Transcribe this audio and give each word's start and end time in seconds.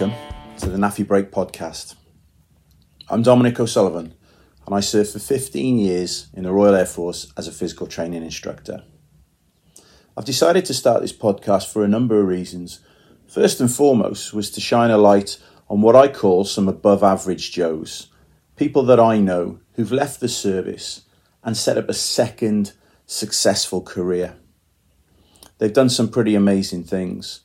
Welcome 0.00 0.18
to 0.60 0.70
the 0.70 0.78
NAAFI 0.78 1.06
Break 1.06 1.30
podcast. 1.30 1.94
I'm 3.10 3.22
Dominic 3.22 3.60
O'Sullivan 3.60 4.14
and 4.64 4.74
I 4.74 4.80
served 4.80 5.10
for 5.10 5.18
15 5.18 5.76
years 5.76 6.28
in 6.32 6.44
the 6.44 6.52
Royal 6.52 6.74
Air 6.74 6.86
Force 6.86 7.30
as 7.36 7.46
a 7.46 7.52
physical 7.52 7.86
training 7.86 8.22
instructor. 8.22 8.82
I've 10.16 10.24
decided 10.24 10.64
to 10.64 10.72
start 10.72 11.02
this 11.02 11.12
podcast 11.12 11.70
for 11.70 11.84
a 11.84 11.88
number 11.88 12.18
of 12.18 12.28
reasons. 12.28 12.80
First 13.28 13.60
and 13.60 13.70
foremost 13.70 14.32
was 14.32 14.50
to 14.52 14.60
shine 14.62 14.90
a 14.90 14.96
light 14.96 15.36
on 15.68 15.82
what 15.82 15.94
I 15.94 16.08
call 16.08 16.44
some 16.44 16.66
above 16.66 17.02
average 17.02 17.52
Joes, 17.52 18.08
people 18.56 18.82
that 18.84 18.98
I 18.98 19.18
know 19.18 19.60
who've 19.74 19.92
left 19.92 20.20
the 20.20 20.28
service 20.28 21.02
and 21.44 21.54
set 21.54 21.76
up 21.76 21.90
a 21.90 21.94
second 21.94 22.72
successful 23.04 23.82
career. 23.82 24.38
They've 25.58 25.70
done 25.70 25.90
some 25.90 26.08
pretty 26.08 26.34
amazing 26.34 26.84
things. 26.84 27.40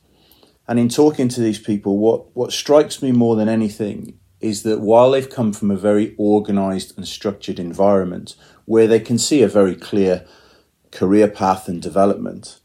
And 0.68 0.78
in 0.78 0.88
talking 0.88 1.28
to 1.28 1.40
these 1.40 1.58
people, 1.58 1.98
what, 1.98 2.34
what 2.34 2.52
strikes 2.52 3.02
me 3.02 3.12
more 3.12 3.36
than 3.36 3.48
anything 3.48 4.18
is 4.40 4.62
that 4.64 4.80
while 4.80 5.10
they've 5.10 5.30
come 5.30 5.52
from 5.52 5.70
a 5.70 5.76
very 5.76 6.14
organized 6.18 6.96
and 6.96 7.06
structured 7.06 7.58
environment 7.58 8.34
where 8.64 8.86
they 8.86 9.00
can 9.00 9.18
see 9.18 9.42
a 9.42 9.48
very 9.48 9.74
clear 9.74 10.26
career 10.90 11.28
path 11.28 11.68
and 11.68 11.80
development, 11.80 12.60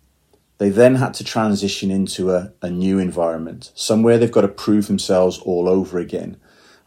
they 0.58 0.70
then 0.70 0.96
had 0.96 1.14
to 1.16 1.24
transition 1.24 1.90
into 1.90 2.32
a, 2.32 2.54
a 2.62 2.70
new 2.70 3.00
environment, 3.00 3.72
somewhere 3.76 4.18
they've 4.18 4.32
got 4.32 4.42
to 4.42 4.48
prove 4.48 4.88
themselves 4.88 5.40
all 5.40 5.68
over 5.68 5.98
again. 5.98 6.38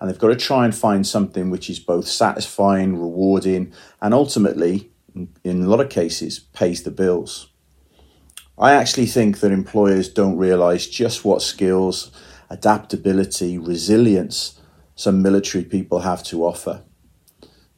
And 0.00 0.10
they've 0.10 0.19
got 0.19 0.28
to 0.28 0.36
try 0.36 0.64
and 0.64 0.74
find 0.74 1.06
something 1.06 1.50
which 1.50 1.70
is 1.70 1.78
both 1.78 2.06
satisfying, 2.06 2.96
rewarding, 2.96 3.72
and 4.02 4.12
ultimately, 4.12 4.91
in 5.44 5.62
a 5.62 5.69
lot 5.69 5.81
of 5.81 5.88
cases, 5.88 6.41
pays 6.41 6.83
the 6.83 6.91
bills. 6.91 7.48
I 8.56 8.72
actually 8.72 9.06
think 9.06 9.41
that 9.41 9.50
employers 9.50 10.08
don't 10.08 10.36
realize 10.36 10.86
just 10.86 11.24
what 11.24 11.42
skills, 11.42 12.12
adaptability, 12.50 13.58
resilience 13.58 14.60
some 14.94 15.22
military 15.22 15.64
people 15.64 16.00
have 16.00 16.22
to 16.22 16.44
offer. 16.44 16.84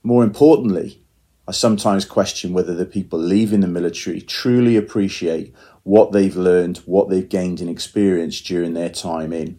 More 0.03 0.23
importantly, 0.23 1.03
I 1.49 1.53
sometimes 1.53 2.05
question 2.05 2.53
whether 2.53 2.75
the 2.75 2.85
people 2.85 3.19
leaving 3.19 3.61
the 3.61 3.69
military 3.69 4.21
truly 4.21 4.77
appreciate 4.77 5.55
what 5.83 6.13
they've 6.13 6.37
learned, 6.37 6.79
what 6.79 7.09
they've 7.09 7.29
gained 7.29 7.61
in 7.61 7.69
experience 7.69 8.41
during 8.41 8.75
their 8.75 8.91
time 8.91 9.33
in. 9.33 9.59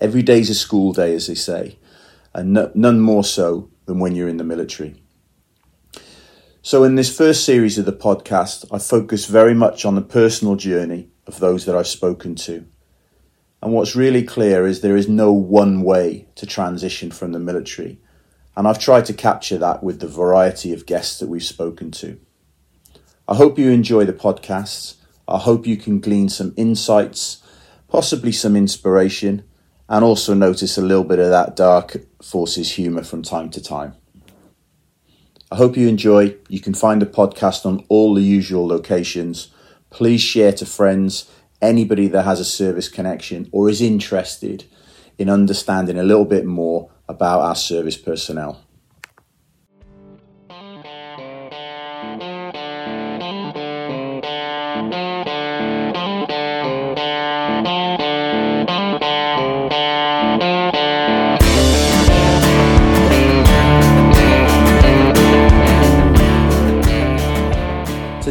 Every 0.00 0.22
day's 0.22 0.48
a 0.48 0.54
school 0.54 0.92
day, 0.92 1.14
as 1.14 1.26
they 1.26 1.34
say, 1.34 1.78
and 2.34 2.52
none 2.74 3.00
more 3.00 3.24
so 3.24 3.68
than 3.84 3.98
when 3.98 4.14
you're 4.16 4.28
in 4.28 4.38
the 4.38 4.44
military. 4.44 5.02
So, 6.64 6.84
in 6.84 6.94
this 6.94 7.14
first 7.14 7.44
series 7.44 7.76
of 7.76 7.86
the 7.86 7.92
podcast, 7.92 8.66
I 8.72 8.78
focus 8.78 9.26
very 9.26 9.52
much 9.52 9.84
on 9.84 9.96
the 9.96 10.00
personal 10.00 10.54
journey 10.54 11.08
of 11.26 11.40
those 11.40 11.64
that 11.64 11.74
I've 11.74 11.88
spoken 11.88 12.36
to. 12.36 12.64
And 13.60 13.72
what's 13.72 13.96
really 13.96 14.22
clear 14.22 14.64
is 14.64 14.80
there 14.80 14.96
is 14.96 15.08
no 15.08 15.32
one 15.32 15.82
way 15.82 16.28
to 16.36 16.46
transition 16.46 17.10
from 17.10 17.32
the 17.32 17.40
military. 17.40 17.98
And 18.54 18.68
I've 18.68 18.78
tried 18.78 19.06
to 19.06 19.12
capture 19.12 19.58
that 19.58 19.82
with 19.82 19.98
the 19.98 20.06
variety 20.06 20.72
of 20.72 20.86
guests 20.86 21.18
that 21.18 21.28
we've 21.28 21.42
spoken 21.42 21.90
to. 21.90 22.20
I 23.26 23.34
hope 23.34 23.58
you 23.58 23.70
enjoy 23.70 24.04
the 24.04 24.12
podcasts. 24.12 24.94
I 25.26 25.38
hope 25.38 25.66
you 25.66 25.76
can 25.76 25.98
glean 25.98 26.28
some 26.28 26.54
insights, 26.56 27.42
possibly 27.88 28.30
some 28.30 28.54
inspiration, 28.54 29.42
and 29.88 30.04
also 30.04 30.32
notice 30.32 30.78
a 30.78 30.82
little 30.82 31.02
bit 31.02 31.18
of 31.18 31.30
that 31.30 31.56
dark 31.56 31.96
forces 32.22 32.74
humour 32.74 33.02
from 33.02 33.22
time 33.22 33.50
to 33.50 33.60
time. 33.60 33.96
I 35.52 35.56
hope 35.56 35.76
you 35.76 35.86
enjoy. 35.86 36.34
You 36.48 36.60
can 36.60 36.72
find 36.72 37.02
the 37.02 37.04
podcast 37.04 37.66
on 37.66 37.84
all 37.90 38.14
the 38.14 38.22
usual 38.22 38.66
locations. 38.66 39.48
Please 39.90 40.22
share 40.22 40.52
to 40.52 40.64
friends, 40.64 41.30
anybody 41.60 42.08
that 42.08 42.22
has 42.22 42.40
a 42.40 42.44
service 42.46 42.88
connection 42.88 43.50
or 43.52 43.68
is 43.68 43.82
interested 43.82 44.64
in 45.18 45.28
understanding 45.28 45.98
a 45.98 46.04
little 46.04 46.24
bit 46.24 46.46
more 46.46 46.90
about 47.06 47.42
our 47.42 47.54
service 47.54 47.98
personnel. 47.98 48.64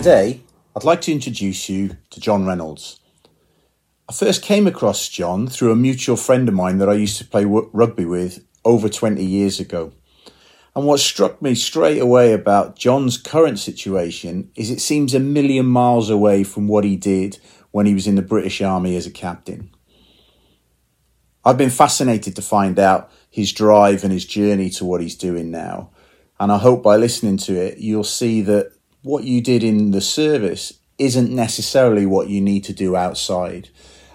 Today, 0.02 0.42
I'd 0.76 0.84
like 0.84 1.02
to 1.02 1.12
introduce 1.12 1.70
you 1.70 1.96
to 2.10 2.20
John 2.20 2.44
Reynolds. 2.44 3.00
I 4.10 4.14
first 4.14 4.42
came 4.42 4.66
across 4.66 5.08
John 5.08 5.46
through 5.46 5.72
a 5.72 5.76
mutual 5.76 6.18
friend 6.18 6.50
of 6.50 6.56
mine 6.56 6.80
that 6.80 6.90
I 6.90 6.94
used 6.94 7.20
to 7.20 7.24
play 7.24 7.46
rugby 7.46 8.06
with 8.06 8.44
over 8.66 8.90
20 8.90 9.24
years 9.24 9.60
ago. 9.60 9.94
And 10.76 10.88
what 10.88 11.02
struck 11.02 11.40
me 11.40 11.54
straight 11.54 12.00
away 12.00 12.34
about 12.34 12.80
John's 12.80 13.16
current 13.20 13.60
situation 13.60 14.50
is 14.56 14.72
it 14.72 14.82
seems 14.82 15.14
a 15.14 15.20
million 15.20 15.68
miles 15.68 16.10
away 16.10 16.46
from 16.46 16.68
what 16.68 16.84
he 16.84 16.96
did 16.96 17.38
when 17.70 17.86
he 17.86 17.94
was 17.94 18.08
in 18.08 18.16
the 18.16 18.24
British 18.24 18.60
Army 18.60 18.96
as 18.96 19.06
a 19.06 19.12
captain. 19.12 19.70
I've 21.46 21.60
been 21.60 21.70
fascinated 21.70 22.36
to 22.38 22.42
find 22.42 22.80
out 22.80 23.12
his 23.30 23.54
drive 23.54 24.04
and 24.04 24.12
his 24.12 24.26
journey 24.26 24.72
to 24.72 24.84
what 24.84 25.02
he's 25.02 25.16
doing 25.16 25.52
now. 25.52 25.92
And 26.40 26.52
I 26.52 26.58
hope 26.58 26.82
by 26.82 26.96
listening 26.96 27.38
to 27.38 27.54
it, 27.54 27.78
you'll 27.78 28.04
see 28.04 28.42
that 28.42 28.74
what 29.04 29.24
you 29.24 29.42
did 29.42 29.64
in 29.64 29.92
the 29.92 30.02
service 30.02 30.74
isn't 30.98 31.32
necessarily 31.32 32.06
what 32.06 32.30
you 32.30 32.40
need 32.42 32.64
to 32.66 32.74
do 32.74 32.96
outside. 32.96 33.70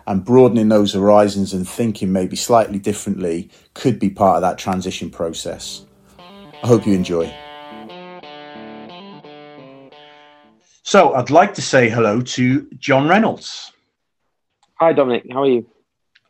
And 0.06 0.24
broadening 0.24 0.68
those 0.68 0.92
horizons 0.94 1.52
and 1.52 1.68
thinking 1.68 2.12
maybe 2.12 2.36
slightly 2.36 2.78
differently 2.78 3.50
could 3.74 3.98
be 3.98 4.08
part 4.08 4.36
of 4.36 4.42
that 4.42 4.56
transition 4.56 5.10
process. 5.10 5.84
I 6.62 6.66
hope 6.66 6.86
you 6.86 6.94
enjoy. 6.94 7.34
So, 10.84 11.14
I'd 11.14 11.30
like 11.30 11.52
to 11.54 11.62
say 11.62 11.88
hello 11.88 12.20
to 12.20 12.68
John 12.78 13.08
Reynolds. 13.08 13.72
Hi, 14.78 14.92
Dominic. 14.92 15.24
How 15.32 15.42
are 15.42 15.48
you? 15.48 15.66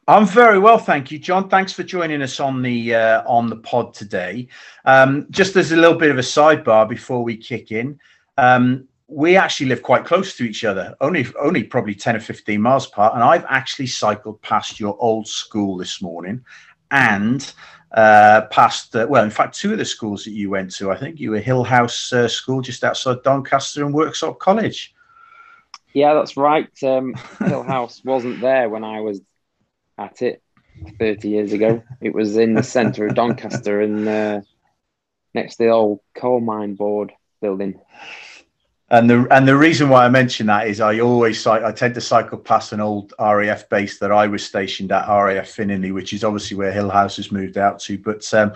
I'm 0.09 0.25
very 0.25 0.59
well, 0.59 0.79
thank 0.79 1.11
you, 1.11 1.19
John. 1.19 1.51
Thanks 1.51 1.73
for 1.73 1.83
joining 1.83 2.23
us 2.23 2.41
on 2.41 2.63
the 2.63 2.95
uh, 2.95 3.23
on 3.27 3.51
the 3.51 3.57
pod 3.57 3.93
today. 3.93 4.49
Um, 4.87 5.27
just 5.31 5.57
as 5.57 5.73
a 5.73 5.77
little 5.77 5.99
bit 5.99 6.11
of 6.11 6.17
a 6.17 6.23
sidebar 6.23 6.89
before 6.89 7.23
we 7.23 7.37
kick 7.37 7.73
in, 7.73 7.99
um, 8.39 8.89
we 9.09 9.37
actually 9.37 9.67
live 9.67 9.83
quite 9.83 10.05
close 10.05 10.37
to 10.37 10.45
each 10.45 10.65
other, 10.65 10.95
only 11.01 11.27
only 11.41 11.63
probably 11.63 11.95
10 11.95 12.17
or 12.17 12.21
15 12.21 12.61
miles 12.61 12.87
apart. 12.87 13.15
And 13.15 13.23
I've 13.23 13.45
actually 13.49 13.87
cycled 13.87 14.43
past 14.43 14.81
your 14.81 14.97
old 15.01 15.29
school 15.29 15.77
this 15.77 16.03
morning 16.03 16.45
and 16.91 17.53
uh, 17.93 18.43
past, 18.51 18.95
uh, 18.97 19.07
well, 19.09 19.25
in 19.25 19.31
fact, 19.31 19.55
two 19.55 19.73
of 19.73 19.79
the 19.79 19.85
schools 19.85 20.25
that 20.25 20.33
you 20.33 20.51
went 20.51 20.75
to. 20.75 20.91
I 20.91 20.97
think 20.97 21.21
you 21.21 21.31
were 21.31 21.39
Hill 21.39 21.65
House 21.65 22.13
uh, 22.13 22.29
School 22.29 22.61
just 22.61 22.85
outside 22.85 23.23
Doncaster 23.23 23.85
and 23.85 23.95
Worksop 23.95 24.39
College. 24.39 24.93
Yeah, 25.95 26.15
that's 26.15 26.37
right. 26.37 26.71
Um, 26.83 27.15
Hill 27.39 27.63
House 27.63 28.03
wasn't 28.05 28.41
there 28.41 28.69
when 28.69 28.85
I 28.85 29.01
was 29.01 29.21
at 29.97 30.21
it 30.21 30.43
30 30.99 31.29
years 31.29 31.53
ago. 31.53 31.83
It 32.01 32.13
was 32.13 32.37
in 32.37 32.55
the 32.55 32.63
centre 32.63 33.07
of 33.07 33.15
Doncaster 33.15 33.81
and 33.81 34.07
uh, 34.07 34.41
next 35.33 35.57
to 35.57 35.65
the 35.65 35.71
old 35.71 36.01
coal 36.15 36.41
mine 36.41 36.75
board 36.75 37.13
building. 37.41 37.81
And 38.89 39.11
the 39.11 39.27
and 39.33 39.49
the 39.49 39.57
reason 39.57 39.89
why 39.89 40.05
I 40.05 40.09
mention 40.09 40.47
that 40.47 40.69
is 40.69 40.81
I 40.81 41.01
always 41.01 41.45
I 41.45 41.73
tend 41.73 41.95
to 41.97 42.01
cycle 42.01 42.39
past 42.39 42.73
an 42.73 42.81
old 42.81 43.13
RAF 43.19 43.69
base 43.69 43.99
that 43.99 44.13
I 44.13 44.29
was 44.29 44.47
stationed 44.47 44.93
at 44.93 45.09
RAF 45.09 45.49
Finningley, 45.49 45.93
which 45.93 46.13
is 46.13 46.23
obviously 46.23 46.57
where 46.57 46.71
Hill 46.71 46.91
House 46.91 47.17
has 47.17 47.33
moved 47.33 47.59
out 47.59 47.81
to. 47.81 47.99
But 47.99 48.33
um, 48.33 48.53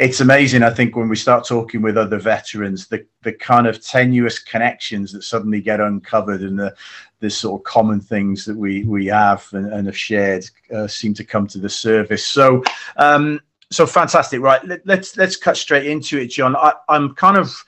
it's 0.00 0.22
amazing, 0.22 0.62
I 0.62 0.70
think, 0.70 0.96
when 0.96 1.10
we 1.10 1.16
start 1.16 1.46
talking 1.46 1.82
with 1.82 1.98
other 1.98 2.18
veterans, 2.18 2.86
the 2.86 3.04
the 3.24 3.34
kind 3.34 3.66
of 3.66 3.84
tenuous 3.84 4.38
connections 4.38 5.12
that 5.12 5.22
suddenly 5.22 5.60
get 5.60 5.80
uncovered 5.80 6.40
and 6.40 6.58
the 6.58 6.74
the 7.20 7.28
sort 7.28 7.60
of 7.60 7.64
common 7.64 8.00
things 8.00 8.46
that 8.46 8.56
we 8.56 8.84
we 8.84 9.04
have 9.06 9.46
and, 9.52 9.70
and 9.70 9.86
have 9.86 9.98
shared 9.98 10.46
uh, 10.74 10.86
seem 10.88 11.12
to 11.12 11.24
come 11.24 11.46
to 11.48 11.58
the 11.58 11.68
surface. 11.68 12.26
So. 12.26 12.62
Um, 12.96 13.40
so 13.70 13.86
fantastic, 13.86 14.40
right? 14.40 14.64
Let, 14.64 14.86
let's 14.86 15.16
let's 15.16 15.36
cut 15.36 15.56
straight 15.56 15.86
into 15.86 16.18
it, 16.18 16.28
John. 16.28 16.54
I, 16.54 16.74
I'm 16.88 17.14
kind 17.14 17.36
of 17.36 17.64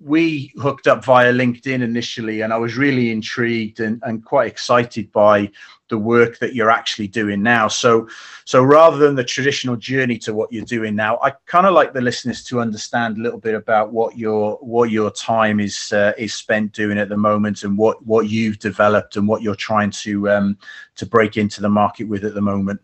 we 0.00 0.52
hooked 0.60 0.86
up 0.86 1.04
via 1.04 1.32
LinkedIn 1.32 1.80
initially, 1.80 2.42
and 2.42 2.52
I 2.52 2.58
was 2.58 2.76
really 2.76 3.10
intrigued 3.10 3.80
and, 3.80 4.02
and 4.04 4.24
quite 4.24 4.48
excited 4.48 5.10
by 5.12 5.50
the 5.88 5.96
work 5.98 6.38
that 6.38 6.54
you're 6.54 6.70
actually 6.70 7.08
doing 7.08 7.42
now. 7.42 7.68
So, 7.68 8.08
so 8.44 8.62
rather 8.62 8.98
than 8.98 9.14
the 9.14 9.24
traditional 9.24 9.76
journey 9.76 10.18
to 10.18 10.34
what 10.34 10.52
you're 10.52 10.64
doing 10.64 10.94
now, 10.94 11.18
I 11.22 11.32
kind 11.46 11.66
of 11.66 11.72
like 11.72 11.94
the 11.94 12.00
listeners 12.00 12.44
to 12.44 12.60
understand 12.60 13.16
a 13.16 13.22
little 13.22 13.38
bit 13.38 13.54
about 13.54 13.92
what 13.92 14.18
your 14.18 14.56
what 14.56 14.90
your 14.90 15.10
time 15.10 15.58
is 15.58 15.92
uh, 15.92 16.12
is 16.18 16.34
spent 16.34 16.72
doing 16.72 16.98
at 16.98 17.08
the 17.08 17.16
moment, 17.16 17.62
and 17.62 17.78
what 17.78 18.04
what 18.04 18.28
you've 18.28 18.58
developed 18.58 19.16
and 19.16 19.26
what 19.26 19.42
you're 19.42 19.54
trying 19.54 19.90
to 19.90 20.28
um, 20.28 20.58
to 20.96 21.06
break 21.06 21.36
into 21.36 21.62
the 21.62 21.70
market 21.70 22.04
with 22.04 22.24
at 22.24 22.34
the 22.34 22.42
moment. 22.42 22.80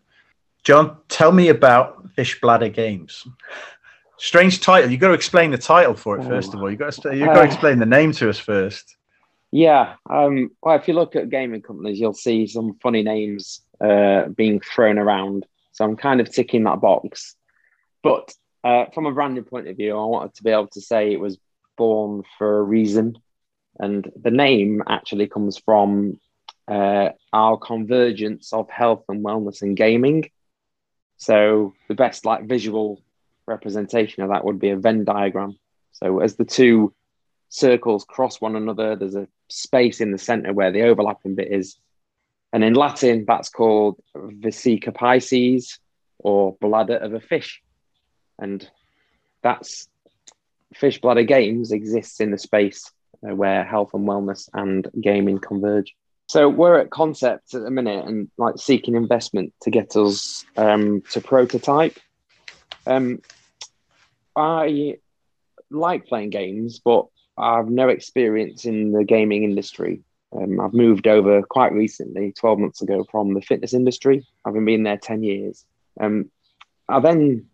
John, 0.63 0.97
tell 1.07 1.31
me 1.31 1.49
about 1.49 2.09
Fish 2.11 2.39
Bladder 2.39 2.69
Games. 2.69 3.27
Strange 4.21 4.61
title. 4.61 4.91
You've 4.91 5.01
got 5.01 5.07
to 5.07 5.13
explain 5.15 5.49
the 5.49 5.57
title 5.57 5.95
for 5.95 6.19
it 6.19 6.23
first 6.23 6.53
of 6.53 6.61
all. 6.61 6.69
You've 6.69 6.77
got 6.77 6.93
to 6.93 7.17
you've 7.17 7.25
got 7.25 7.33
to 7.33 7.41
uh, 7.41 7.43
explain 7.43 7.79
the 7.79 7.87
name 7.87 8.11
to 8.11 8.29
us 8.29 8.37
first. 8.37 8.95
Yeah. 9.49 9.95
Um, 10.07 10.51
well, 10.61 10.75
if 10.75 10.87
you 10.87 10.93
look 10.93 11.15
at 11.15 11.31
gaming 11.31 11.63
companies, 11.63 11.99
you'll 11.99 12.13
see 12.13 12.45
some 12.45 12.77
funny 12.83 13.01
names 13.01 13.61
uh, 13.83 14.27
being 14.27 14.59
thrown 14.59 14.99
around. 14.99 15.47
So 15.71 15.85
I'm 15.85 15.97
kind 15.97 16.21
of 16.21 16.31
ticking 16.31 16.65
that 16.65 16.81
box. 16.81 17.35
But 18.03 18.31
uh, 18.63 18.85
from 18.93 19.07
a 19.07 19.11
branding 19.11 19.43
point 19.43 19.67
of 19.67 19.75
view, 19.75 19.97
I 19.97 20.05
wanted 20.05 20.35
to 20.35 20.43
be 20.43 20.51
able 20.51 20.67
to 20.67 20.81
say 20.81 21.11
it 21.11 21.19
was 21.19 21.39
born 21.75 22.21
for 22.37 22.59
a 22.59 22.63
reason. 22.63 23.17
And 23.79 24.07
the 24.15 24.29
name 24.29 24.83
actually 24.87 25.29
comes 25.29 25.57
from 25.57 26.19
uh, 26.67 27.09
our 27.33 27.57
convergence 27.57 28.53
of 28.53 28.69
health 28.69 29.05
and 29.09 29.25
wellness 29.25 29.63
and 29.63 29.75
gaming. 29.75 30.29
So 31.17 31.73
the 31.87 31.95
best 31.95 32.23
like 32.23 32.45
visual 32.45 33.01
representation 33.51 34.23
of 34.23 34.29
that 34.29 34.45
would 34.45 34.59
be 34.59 34.69
a 34.69 34.77
Venn 34.77 35.03
diagram. 35.03 35.57
So 35.91 36.19
as 36.19 36.35
the 36.35 36.45
two 36.45 36.93
circles 37.49 38.05
cross 38.05 38.41
one 38.41 38.55
another, 38.55 38.95
there's 38.95 39.15
a 39.15 39.27
space 39.49 40.01
in 40.01 40.11
the 40.11 40.17
center 40.17 40.53
where 40.53 40.71
the 40.71 40.83
overlapping 40.83 41.35
bit 41.35 41.51
is. 41.51 41.77
And 42.53 42.63
in 42.63 42.73
Latin, 42.73 43.25
that's 43.27 43.49
called 43.49 44.01
vesica 44.15 44.91
piscis 44.93 45.77
or 46.19 46.55
bladder 46.59 46.97
of 46.97 47.13
a 47.13 47.19
fish. 47.19 47.61
And 48.39 48.67
that's 49.43 49.87
Fish 50.73 51.01
Bladder 51.01 51.23
Games 51.23 51.71
exists 51.71 52.19
in 52.19 52.31
the 52.31 52.37
space 52.37 52.91
uh, 53.27 53.35
where 53.35 53.63
health 53.63 53.93
and 53.93 54.07
wellness 54.07 54.49
and 54.53 54.87
gaming 54.99 55.39
converge. 55.39 55.95
So 56.27 56.47
we're 56.47 56.79
at 56.79 56.91
concept 56.91 57.53
at 57.53 57.63
the 57.63 57.71
minute 57.71 58.07
and 58.07 58.29
like 58.37 58.55
seeking 58.57 58.95
investment 58.95 59.53
to 59.63 59.69
get 59.69 59.95
us 59.97 60.45
um, 60.55 61.01
to 61.11 61.19
prototype. 61.19 61.99
Um, 62.87 63.21
I 64.35 64.97
like 65.69 66.07
playing 66.07 66.29
games, 66.29 66.79
but 66.79 67.07
I've 67.37 67.69
no 67.69 67.89
experience 67.89 68.65
in 68.65 68.91
the 68.91 69.03
gaming 69.03 69.43
industry. 69.43 70.01
Um, 70.33 70.59
I've 70.59 70.73
moved 70.73 71.07
over 71.07 71.41
quite 71.43 71.73
recently, 71.73 72.31
12 72.33 72.59
months 72.59 72.81
ago, 72.81 73.05
from 73.09 73.33
the 73.33 73.41
fitness 73.41 73.73
industry, 73.73 74.25
having 74.45 74.65
been 74.65 74.83
there 74.83 74.97
10 74.97 75.23
years. 75.23 75.65
Um, 75.99 76.31
I 76.87 76.99
then 76.99 77.47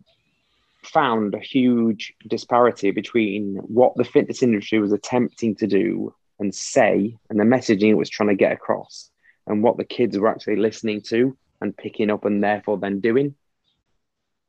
found 0.83 1.33
a 1.33 1.39
huge 1.39 2.13
disparity 2.27 2.91
between 2.91 3.55
what 3.57 3.95
the 3.95 4.03
fitness 4.03 4.43
industry 4.43 4.79
was 4.79 4.91
attempting 4.91 5.55
to 5.55 5.67
do 5.67 6.13
and 6.39 6.53
say, 6.53 7.15
and 7.29 7.39
the 7.39 7.43
messaging 7.43 7.89
it 7.89 7.97
was 7.97 8.09
trying 8.09 8.29
to 8.29 8.35
get 8.35 8.51
across, 8.51 9.09
and 9.47 9.63
what 9.63 9.77
the 9.77 9.83
kids 9.83 10.17
were 10.17 10.27
actually 10.27 10.57
listening 10.57 11.01
to 11.01 11.35
and 11.61 11.75
picking 11.75 12.11
up 12.11 12.25
and 12.25 12.43
therefore 12.43 12.77
then 12.77 12.99
doing. 12.99 13.33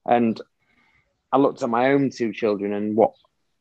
And 0.04 0.40
I 1.32 1.38
looked 1.38 1.62
at 1.62 1.70
my 1.70 1.92
own 1.92 2.10
two 2.10 2.32
children 2.32 2.72
and 2.72 2.96
what 2.96 3.12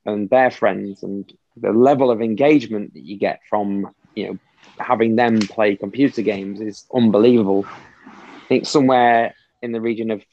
and 0.06 0.30
their 0.30 0.52
friends 0.52 1.04
and 1.04 1.32
the 1.58 1.72
level 1.72 2.10
of 2.12 2.22
engagement 2.22 2.94
that 2.94 3.04
you 3.04 3.18
get 3.18 3.42
from 3.50 3.94
you 4.16 4.28
know 4.28 4.40
having 4.80 5.16
them 5.16 5.40
play 5.40 5.76
computer 5.76 6.22
games 6.22 6.62
is 6.62 6.86
unbelievable. 6.94 7.66
I 7.68 8.48
think 8.48 8.66
somewhere 8.66 9.34
in 9.62 9.72
the 9.72 9.82
region 9.82 10.12
of 10.12 10.24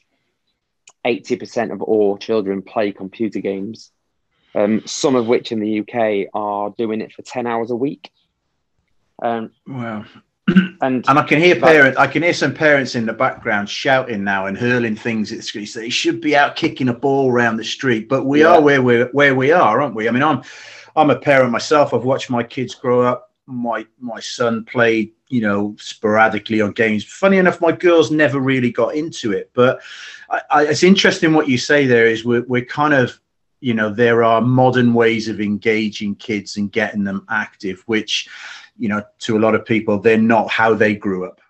80% 1.05 1.71
of 1.71 1.81
all 1.81 2.17
children 2.17 2.61
play 2.61 2.91
computer 2.91 3.39
games, 3.39 3.91
um, 4.55 4.81
some 4.85 5.15
of 5.15 5.27
which 5.27 5.51
in 5.51 5.59
the 5.59 5.81
UK 5.81 6.29
are 6.33 6.73
doing 6.77 7.01
it 7.01 7.13
for 7.13 7.21
10 7.21 7.45
hours 7.45 7.71
a 7.71 7.75
week. 7.75 8.11
Um, 9.21 9.51
wow. 9.67 10.05
And, 10.81 11.03
and 11.07 11.17
I 11.17 11.23
can 11.23 11.39
hear 11.39 11.59
parents, 11.59 11.97
I 11.97 12.05
can 12.05 12.21
hear 12.21 12.33
some 12.33 12.53
parents 12.53 12.93
in 12.93 13.05
the 13.05 13.13
background 13.13 13.69
shouting 13.69 14.23
now 14.23 14.45
and 14.45 14.55
hurling 14.57 14.95
things 14.95 15.31
at 15.31 15.37
the 15.39 15.43
screen. 15.43 15.65
street. 15.65 15.83
They 15.83 15.89
should 15.89 16.21
be 16.21 16.35
out 16.35 16.55
kicking 16.55 16.89
a 16.89 16.93
ball 16.93 17.31
around 17.31 17.57
the 17.57 17.63
street, 17.63 18.07
but 18.07 18.25
we 18.25 18.41
yeah. 18.41 18.49
are 18.49 18.61
where 18.61 18.81
we 18.83 19.03
where 19.05 19.33
we 19.33 19.51
are, 19.51 19.81
aren't 19.81 19.95
we? 19.95 20.07
I 20.07 20.11
mean, 20.11 20.21
I'm 20.21 20.43
I'm 20.95 21.09
a 21.09 21.15
parent 21.17 21.51
myself. 21.51 21.93
I've 21.93 22.03
watched 22.03 22.29
my 22.29 22.43
kids 22.43 22.75
grow 22.75 23.01
up. 23.01 23.31
My 23.47 23.87
my 23.99 24.19
son 24.19 24.65
played, 24.65 25.13
you 25.29 25.41
know, 25.41 25.75
sporadically 25.79 26.61
on 26.61 26.73
games. 26.73 27.03
Funny 27.03 27.37
enough, 27.37 27.61
my 27.61 27.71
girls 27.71 28.11
never 28.11 28.39
really 28.39 28.71
got 28.71 28.95
into 28.95 29.31
it, 29.31 29.49
but 29.53 29.81
I, 30.29 30.41
I, 30.51 30.63
it's 30.65 30.83
interesting 30.83 31.33
what 31.33 31.49
you 31.49 31.57
say 31.57 31.87
there 31.87 32.05
is 32.05 32.23
we're, 32.23 32.43
we're 32.43 32.65
kind 32.65 32.93
of 32.93 33.19
you 33.61 33.73
know 33.73 33.89
there 33.89 34.23
are 34.23 34.41
modern 34.41 34.93
ways 34.93 35.27
of 35.27 35.41
engaging 35.41 36.15
kids 36.15 36.57
and 36.57 36.71
getting 36.71 37.03
them 37.03 37.25
active 37.29 37.81
which 37.87 38.27
you 38.77 38.89
know 38.89 39.03
to 39.19 39.37
a 39.37 39.39
lot 39.39 39.55
of 39.55 39.65
people 39.65 39.99
they're 39.99 40.17
not 40.17 40.49
how 40.49 40.73
they 40.73 40.95
grew 40.95 41.25
up 41.25 41.41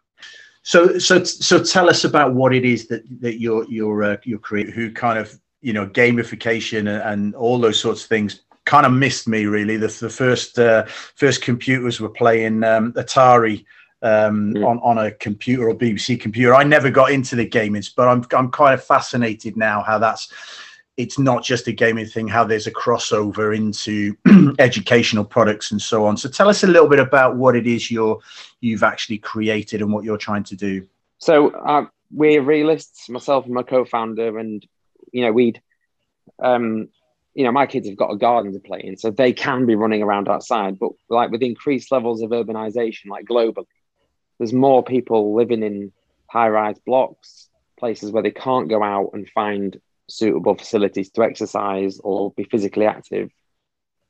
so 0.63 0.97
so 0.97 1.23
so 1.23 1.63
tell 1.63 1.89
us 1.89 2.03
about 2.03 2.33
what 2.33 2.53
it 2.53 2.65
is 2.65 2.87
that 2.87 3.03
that 3.21 3.39
you're 3.39 3.65
you're 3.69 4.03
uh, 4.03 4.17
you're 4.23 4.39
creating 4.39 4.73
who 4.73 4.91
kind 4.91 5.19
of 5.19 5.39
you 5.61 5.73
know 5.73 5.87
gamification 5.87 6.79
and, 6.79 7.01
and 7.03 7.35
all 7.35 7.59
those 7.59 7.79
sorts 7.79 8.03
of 8.03 8.09
things 8.09 8.41
kind 8.65 8.85
of 8.85 8.91
missed 8.91 9.27
me 9.27 9.45
really 9.45 9.77
the, 9.77 9.87
the 9.87 10.09
first 10.09 10.57
uh, 10.57 10.85
first 11.15 11.41
computers 11.41 11.99
were 11.99 12.09
playing 12.09 12.63
um, 12.63 12.93
atari 12.93 13.65
um, 14.01 14.53
mm. 14.53 14.65
on 14.65 14.79
on 14.79 14.97
a 14.97 15.11
computer 15.11 15.69
or 15.69 15.75
BBC 15.75 16.19
computer. 16.19 16.53
I 16.53 16.63
never 16.63 16.91
got 16.91 17.11
into 17.11 17.35
the 17.35 17.45
gaming, 17.45 17.83
but 17.95 18.07
I'm 18.07 18.25
I'm 18.35 18.51
kind 18.51 18.73
of 18.73 18.83
fascinated 18.83 19.57
now 19.57 19.81
how 19.81 19.97
that's 19.97 20.31
it's 20.97 21.19
not 21.19 21.43
just 21.43 21.67
a 21.67 21.71
gaming 21.71 22.05
thing, 22.05 22.27
how 22.27 22.43
there's 22.43 22.67
a 22.67 22.71
crossover 22.71 23.55
into 23.55 24.15
educational 24.59 25.25
products 25.25 25.71
and 25.71 25.81
so 25.81 26.05
on. 26.05 26.15
So 26.15 26.29
tell 26.29 26.47
us 26.47 26.63
a 26.63 26.67
little 26.67 26.87
bit 26.87 26.99
about 26.99 27.35
what 27.35 27.55
it 27.55 27.67
is 27.67 27.91
you're 27.91 28.19
you've 28.61 28.83
actually 28.83 29.17
created 29.17 29.81
and 29.81 29.91
what 29.91 30.03
you're 30.03 30.17
trying 30.17 30.43
to 30.45 30.55
do. 30.55 30.87
So 31.17 31.49
uh, 31.49 31.87
we're 32.11 32.41
realists, 32.41 33.09
myself 33.09 33.45
and 33.45 33.53
my 33.53 33.63
co-founder, 33.63 34.39
and 34.39 34.65
you 35.11 35.23
know 35.23 35.31
we'd 35.31 35.61
um, 36.39 36.89
you 37.35 37.43
know, 37.43 37.51
my 37.51 37.65
kids 37.65 37.87
have 37.87 37.97
got 37.97 38.13
a 38.13 38.17
garden 38.17 38.53
to 38.53 38.59
play 38.59 38.81
in, 38.81 38.97
so 38.97 39.11
they 39.11 39.33
can 39.33 39.65
be 39.65 39.75
running 39.75 40.01
around 40.01 40.29
outside. 40.29 40.79
But 40.79 40.91
like 41.09 41.31
with 41.31 41.43
increased 41.43 41.91
levels 41.91 42.21
of 42.21 42.29
urbanization, 42.29 43.07
like 43.07 43.25
globally, 43.25 43.65
there's 44.37 44.53
more 44.53 44.83
people 44.83 45.35
living 45.35 45.61
in 45.61 45.91
high 46.27 46.47
rise 46.47 46.79
blocks, 46.79 47.49
places 47.77 48.11
where 48.11 48.23
they 48.23 48.31
can't 48.31 48.69
go 48.69 48.81
out 48.81 49.11
and 49.13 49.29
find 49.29 49.79
suitable 50.07 50.55
facilities 50.55 51.09
to 51.11 51.23
exercise 51.23 51.99
or 52.03 52.31
be 52.31 52.43
physically 52.43 52.85
active, 52.85 53.31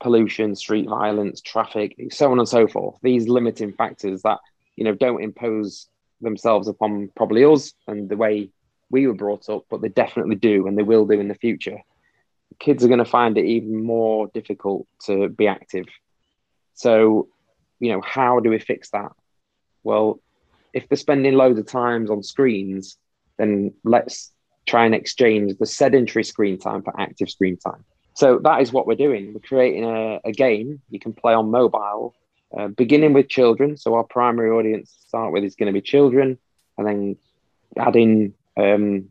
pollution, 0.02 0.56
street 0.56 0.88
violence, 0.88 1.42
traffic, 1.42 1.96
so 2.12 2.32
on 2.32 2.40
and 2.40 2.48
so 2.48 2.68
forth. 2.68 2.98
These 3.02 3.28
limiting 3.28 3.74
factors 3.74 4.22
that, 4.24 4.40
you 4.76 4.84
know, 4.84 4.94
don't 4.94 5.24
impose 5.24 5.88
themselves 6.22 6.68
upon 6.68 7.10
probably 7.16 7.44
us 7.44 7.74
and 7.88 8.10
the 8.10 8.18
way 8.18 8.50
we 8.90 9.08
were 9.08 9.14
brought 9.14 9.50
up, 9.50 9.66
but 9.70 9.82
they 9.82 9.90
definitely 9.90 10.36
do 10.36 10.68
and 10.68 10.78
they 10.78 10.84
will 10.84 11.06
do 11.06 11.20
in 11.20 11.28
the 11.28 11.36
future. 11.36 11.80
Kids 12.60 12.84
are 12.84 12.88
going 12.88 13.00
to 13.00 13.06
find 13.06 13.38
it 13.38 13.46
even 13.46 13.84
more 13.84 14.28
difficult 14.34 14.88
to 15.06 15.30
be 15.30 15.48
active. 15.48 15.86
So, 16.74 17.30
you 17.80 17.92
know, 17.92 18.02
how 18.02 18.40
do 18.40 18.50
we 18.50 18.60
fix 18.60 18.92
that? 18.92 19.12
well, 19.86 20.20
if 20.74 20.90
they're 20.90 20.98
spending 20.98 21.36
loads 21.36 21.58
of 21.58 21.68
times 21.68 22.10
on 22.10 22.22
screens, 22.24 22.98
then 23.38 23.74
let's 23.86 24.34
try 24.66 24.86
and 24.86 24.96
exchange 24.96 25.56
the 25.60 25.66
sedentary 25.66 26.24
screen 26.24 26.58
time 26.58 26.82
for 26.82 27.00
active 27.00 27.30
screen 27.30 27.58
time. 27.58 27.84
So 28.14 28.40
that 28.44 28.62
is 28.62 28.72
what 28.72 28.88
we're 28.88 28.96
doing. 28.96 29.34
We're 29.34 29.42
creating 29.42 29.84
a, 29.84 30.20
a 30.24 30.32
game 30.32 30.82
you 30.90 31.00
can 31.00 31.14
play 31.14 31.34
on 31.34 31.52
mobile, 31.52 32.16
uh, 32.58 32.68
beginning 32.68 33.14
with 33.14 33.28
children. 33.28 33.78
So 33.78 33.96
our 33.96 34.04
primary 34.04 34.52
audience 34.52 34.92
to 34.92 35.08
start 35.08 35.34
with 35.34 35.44
is 35.44 35.56
going 35.56 35.68
to 35.68 35.74
be 35.74 35.82
children, 35.82 36.38
and 36.78 36.88
then 36.88 37.18
adding 37.78 38.34
um, 38.58 39.10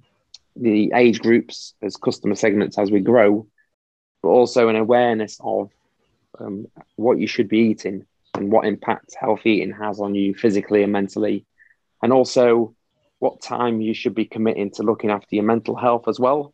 the 0.56 0.92
age 0.94 1.20
groups 1.20 1.74
as 1.82 1.96
customer 1.96 2.34
segments 2.34 2.78
as 2.78 2.90
we 2.90 3.00
grow, 3.00 3.46
but 4.22 4.28
also 4.28 4.68
an 4.68 4.76
awareness 4.76 5.38
of 5.40 5.70
um, 6.38 6.66
what 6.96 7.18
you 7.18 7.26
should 7.26 7.48
be 7.48 7.58
eating 7.58 8.06
and 8.34 8.50
what 8.50 8.66
impact 8.66 9.14
healthy 9.20 9.50
eating 9.50 9.72
has 9.72 10.00
on 10.00 10.14
you 10.14 10.34
physically 10.34 10.82
and 10.82 10.92
mentally, 10.92 11.44
and 12.02 12.12
also 12.12 12.74
what 13.24 13.40
time 13.40 13.80
you 13.80 13.94
should 13.94 14.14
be 14.14 14.26
committing 14.26 14.70
to 14.70 14.82
looking 14.82 15.10
after 15.10 15.34
your 15.34 15.44
mental 15.44 15.74
health 15.74 16.08
as 16.08 16.20
well. 16.20 16.52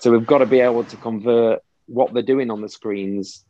So 0.00 0.10
we've 0.12 0.26
got 0.26 0.38
to 0.38 0.46
be 0.46 0.60
able 0.60 0.84
to 0.84 0.96
convert 0.98 1.60
what 1.86 2.12
they're 2.12 2.22
doing 2.34 2.50
on 2.50 2.60
the 2.60 2.68
screens 2.68 3.42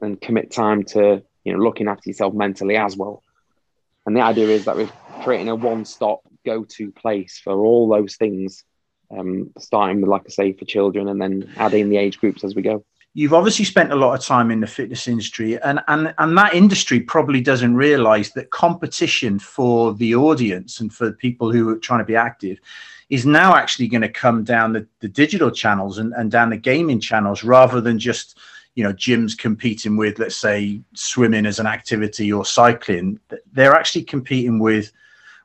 and 0.00 0.20
commit 0.20 0.52
time 0.52 0.84
to 0.84 1.22
you 1.44 1.52
know 1.52 1.58
looking 1.58 1.88
after 1.88 2.08
yourself 2.08 2.34
mentally 2.34 2.76
as 2.76 2.96
well. 2.96 3.24
And 4.06 4.16
the 4.16 4.20
idea 4.20 4.46
is 4.46 4.64
that 4.66 4.76
we're 4.76 4.92
creating 5.22 5.48
a 5.48 5.56
one-stop 5.56 6.20
go-to 6.46 6.92
place 6.92 7.40
for 7.42 7.54
all 7.66 7.88
those 7.88 8.14
things, 8.14 8.64
um, 9.10 9.50
starting 9.58 10.00
with, 10.00 10.08
like 10.08 10.22
I 10.26 10.30
say, 10.30 10.52
for 10.52 10.64
children, 10.64 11.08
and 11.08 11.20
then 11.20 11.52
adding 11.56 11.90
the 11.90 11.96
age 11.96 12.20
groups 12.20 12.44
as 12.44 12.54
we 12.54 12.62
go 12.62 12.84
you've 13.18 13.34
obviously 13.34 13.64
spent 13.64 13.92
a 13.92 13.96
lot 13.96 14.16
of 14.16 14.24
time 14.24 14.52
in 14.52 14.60
the 14.60 14.66
fitness 14.66 15.08
industry 15.08 15.60
and 15.62 15.80
and 15.88 16.14
and 16.18 16.38
that 16.38 16.54
industry 16.54 17.00
probably 17.00 17.40
doesn't 17.40 17.74
realize 17.74 18.30
that 18.30 18.50
competition 18.50 19.40
for 19.40 19.92
the 19.94 20.14
audience 20.14 20.78
and 20.78 20.94
for 20.94 21.10
people 21.10 21.50
who 21.50 21.68
are 21.68 21.78
trying 21.78 21.98
to 21.98 22.04
be 22.04 22.14
active 22.14 22.60
is 23.10 23.26
now 23.26 23.56
actually 23.56 23.88
going 23.88 24.02
to 24.02 24.08
come 24.08 24.44
down 24.44 24.72
the, 24.72 24.86
the 25.00 25.08
digital 25.08 25.50
channels 25.50 25.98
and, 25.98 26.12
and 26.12 26.30
down 26.30 26.48
the 26.48 26.56
gaming 26.56 27.00
channels 27.00 27.42
rather 27.42 27.80
than 27.80 27.98
just 27.98 28.38
you 28.76 28.84
know 28.84 28.92
gyms 28.92 29.36
competing 29.36 29.96
with 29.96 30.20
let's 30.20 30.36
say 30.36 30.80
swimming 30.94 31.44
as 31.44 31.58
an 31.58 31.66
activity 31.66 32.32
or 32.32 32.44
cycling. 32.44 33.18
They're 33.52 33.74
actually 33.74 34.04
competing 34.04 34.60
with 34.60 34.92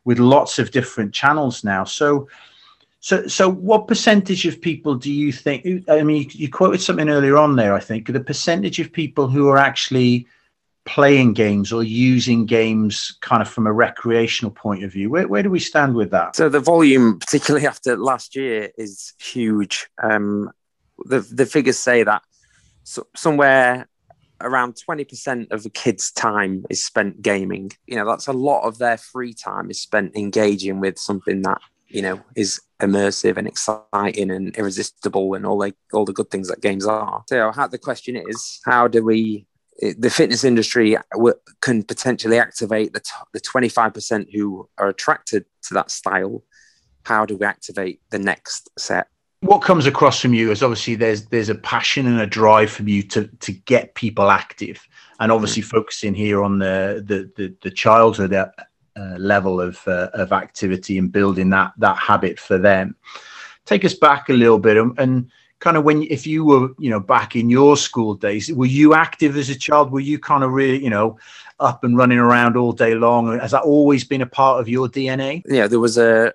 with 0.06 0.20
lots 0.20 0.60
of 0.60 0.70
different 0.70 1.12
channels 1.12 1.64
now. 1.64 1.86
So 1.86 2.28
so, 3.04 3.28
so 3.28 3.50
what 3.50 3.90
percentage 3.90 4.46
of 4.46 4.62
people 4.62 4.96
do 4.96 5.12
you 5.12 5.34
think? 5.34 5.90
I 5.90 6.04
mean, 6.04 6.30
you 6.32 6.50
quoted 6.50 6.80
something 6.80 7.10
earlier 7.10 7.36
on 7.36 7.58
there. 7.58 7.74
I 7.74 7.82
think 7.82 8.08
the 8.08 8.22
percentage 8.22 8.80
of 8.80 8.94
people 8.94 9.28
who 9.28 9.50
are 9.50 9.58
actually 9.58 10.26
playing 10.86 11.34
games 11.34 11.74
or 11.74 11.84
using 11.84 12.46
games 12.46 13.18
kind 13.20 13.42
of 13.42 13.50
from 13.50 13.68
a 13.68 13.74
recreational 13.74 14.52
point 14.52 14.86
of 14.86 14.94
view? 14.94 15.10
Where, 15.10 15.28
where 15.28 15.44
do 15.44 15.50
we 15.50 15.60
stand 15.60 15.96
with 15.96 16.12
that? 16.12 16.38
So 16.38 16.48
the 16.48 16.62
volume, 16.62 17.20
particularly 17.20 17.68
after 17.68 17.98
last 17.98 18.38
year, 18.38 18.70
is 18.78 19.12
huge. 19.20 19.90
Um, 20.02 20.52
the 21.06 21.20
the 21.20 21.46
figures 21.46 21.78
say 21.78 22.04
that 22.04 22.22
so, 22.84 23.06
somewhere 23.18 23.90
around 24.40 24.76
20% 24.76 25.52
of 25.52 25.66
a 25.66 25.70
kids' 25.70 26.10
time 26.10 26.66
is 26.70 26.86
spent 26.86 27.22
gaming. 27.22 27.72
You 27.86 27.98
know, 27.98 28.06
that's 28.06 28.28
a 28.28 28.34
lot 28.34 28.64
of 28.64 28.78
their 28.78 28.98
free 28.98 29.34
time 29.34 29.70
is 29.70 29.82
spent 29.82 30.16
engaging 30.16 30.80
with 30.80 30.98
something 30.98 31.42
that, 31.42 31.62
you 31.94 32.02
know, 32.02 32.20
is 32.36 32.60
immersive 32.82 33.38
and 33.38 33.48
exciting 33.48 34.32
and 34.32 34.56
irresistible 34.58 35.36
and 35.36 35.46
all 35.46 35.60
the 35.60 35.74
all 35.94 36.06
the 36.06 36.14
good 36.14 36.30
things 36.30 36.50
that 36.50 36.62
games 36.62 36.86
are. 36.86 37.24
So 37.28 37.52
how, 37.52 37.68
the 37.68 37.78
question 37.78 38.16
is, 38.16 38.60
how 38.66 38.88
do 38.88 39.04
we 39.04 39.46
the 39.98 40.10
fitness 40.10 40.44
industry 40.44 40.96
can 41.62 41.84
potentially 41.84 42.38
activate 42.38 42.94
the, 42.94 43.00
t- 43.00 43.12
the 43.34 43.40
25% 43.40 44.28
who 44.32 44.70
are 44.78 44.88
attracted 44.88 45.46
to 45.64 45.74
that 45.74 45.90
style. 45.90 46.44
How 47.04 47.26
do 47.26 47.38
we 47.38 47.46
activate 47.46 48.00
the 48.12 48.20
next 48.20 48.70
set? 48.78 49.08
What 49.42 49.62
comes 49.62 49.86
across 49.86 50.22
from 50.22 50.34
you 50.34 50.52
is 50.52 50.64
obviously 50.64 50.96
there's 50.96 51.26
there's 51.26 51.50
a 51.50 51.56
passion 51.56 52.08
and 52.08 52.22
a 52.22 52.28
drive 52.28 52.72
from 52.72 52.88
you 52.88 53.04
to 53.04 53.28
to 53.28 53.52
get 53.52 53.94
people 53.94 54.32
active, 54.32 54.88
and 55.20 55.34
obviously 55.34 55.64
mm. 55.64 55.66
focusing 55.66 56.14
here 56.14 56.42
on 56.42 56.60
the 56.60 57.04
the 57.06 57.30
the, 57.36 57.54
the 57.62 57.72
childhood 57.72 58.32
uh, 58.96 59.16
level 59.18 59.60
of 59.60 59.86
uh, 59.88 60.10
of 60.14 60.32
activity 60.32 60.98
and 60.98 61.12
building 61.12 61.50
that 61.50 61.74
that 61.78 61.98
habit 61.98 62.40
for 62.40 62.58
them. 62.58 62.96
Take 63.66 63.86
us 63.86 63.94
back 63.94 64.30
a 64.30 64.34
little 64.34 64.60
bit 64.60 64.78
and, 64.78 64.98
and 65.00 65.32
kind 65.60 65.78
of 65.78 65.86
when 65.86 66.04
if 66.04 66.28
you 66.28 66.44
were 66.44 66.70
you 66.78 66.90
know 66.90 67.00
back 67.00 67.38
in 67.38 67.50
your 67.50 67.78
school 67.78 68.16
days 68.16 68.52
were 68.52 68.66
you 68.66 68.94
active 68.94 69.38
as 69.38 69.50
a 69.50 69.56
child? 69.56 69.92
Were 69.92 70.02
you 70.02 70.20
kind 70.20 70.44
of 70.44 70.52
really 70.52 70.84
you 70.84 70.90
know 70.90 71.18
up 71.60 71.84
and 71.84 71.98
running 71.98 72.18
around 72.18 72.58
all 72.58 72.74
day 72.74 72.96
long? 72.96 73.40
Has 73.40 73.52
that 73.52 73.64
always 73.64 74.04
been 74.04 74.22
a 74.22 74.26
part 74.26 74.60
of 74.60 74.68
your 74.68 74.90
dna 74.90 75.42
yeah 75.46 75.68
there 75.68 75.80
was 75.80 75.98
a 75.98 76.34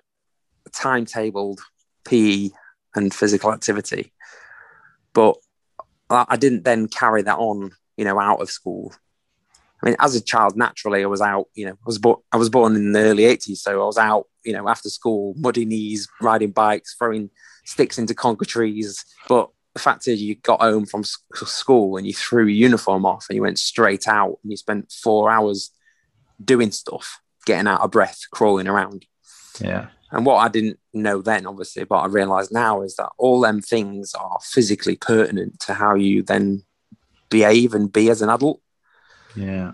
timetabled 0.71 1.59
pe 2.03 2.49
and 2.95 3.13
physical 3.13 3.53
activity. 3.53 4.11
But 5.13 5.37
i 6.09 6.35
didn't 6.37 6.63
then 6.63 6.87
carry 6.87 7.21
that 7.21 7.37
on 7.37 7.71
you 7.95 8.03
know 8.03 8.19
out 8.19 8.41
of 8.41 8.49
school 8.49 8.91
I 9.81 9.85
mean, 9.85 9.95
as 9.99 10.15
a 10.15 10.21
child, 10.21 10.57
naturally, 10.57 11.03
I 11.03 11.07
was 11.07 11.21
out. 11.21 11.47
You 11.53 11.67
know, 11.67 11.73
I 11.73 11.85
was 11.85 11.97
born. 11.97 12.17
I 12.31 12.37
was 12.37 12.49
born 12.49 12.75
in 12.75 12.91
the 12.91 12.99
early 12.99 13.23
'80s, 13.23 13.57
so 13.57 13.81
I 13.81 13.85
was 13.85 13.97
out. 13.97 14.25
You 14.43 14.53
know, 14.53 14.67
after 14.67 14.89
school, 14.89 15.33
muddy 15.37 15.65
knees, 15.65 16.07
riding 16.21 16.51
bikes, 16.51 16.95
throwing 16.97 17.29
sticks 17.65 17.97
into 17.97 18.13
conker 18.13 18.47
trees. 18.47 19.03
But 19.27 19.49
the 19.73 19.79
fact 19.79 20.07
is, 20.07 20.21
you 20.21 20.35
got 20.35 20.61
home 20.61 20.85
from 20.85 21.03
school 21.03 21.97
and 21.97 22.05
you 22.05 22.13
threw 22.13 22.45
your 22.45 22.69
uniform 22.69 23.05
off 23.05 23.27
and 23.29 23.35
you 23.35 23.41
went 23.41 23.59
straight 23.59 24.07
out 24.07 24.39
and 24.43 24.51
you 24.51 24.57
spent 24.57 24.91
four 24.91 25.29
hours 25.29 25.71
doing 26.43 26.71
stuff, 26.71 27.21
getting 27.45 27.67
out 27.67 27.81
of 27.81 27.91
breath, 27.91 28.21
crawling 28.31 28.67
around. 28.67 29.05
Yeah. 29.59 29.87
And 30.11 30.25
what 30.25 30.37
I 30.37 30.47
didn't 30.47 30.79
know 30.93 31.21
then, 31.21 31.45
obviously, 31.45 31.83
but 31.83 31.99
I 31.99 32.07
realize 32.07 32.51
now 32.51 32.81
is 32.81 32.95
that 32.95 33.11
all 33.17 33.41
them 33.41 33.61
things 33.61 34.13
are 34.15 34.39
physically 34.41 34.95
pertinent 34.95 35.59
to 35.61 35.75
how 35.75 35.93
you 35.95 36.23
then 36.23 36.63
behave 37.29 37.75
and 37.75 37.91
be 37.91 38.09
as 38.09 38.21
an 38.21 38.29
adult. 38.29 38.59
Yeah. 39.35 39.73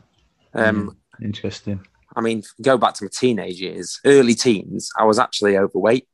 Um, 0.54 0.98
Interesting. 1.22 1.86
I 2.16 2.22
mean, 2.22 2.44
go 2.62 2.78
back 2.78 2.94
to 2.96 3.04
my 3.04 3.10
teenage 3.12 3.60
years, 3.60 4.00
early 4.06 4.36
teens, 4.36 4.90
I 4.98 5.04
was 5.04 5.20
actually 5.20 5.58
overweight. 5.58 6.08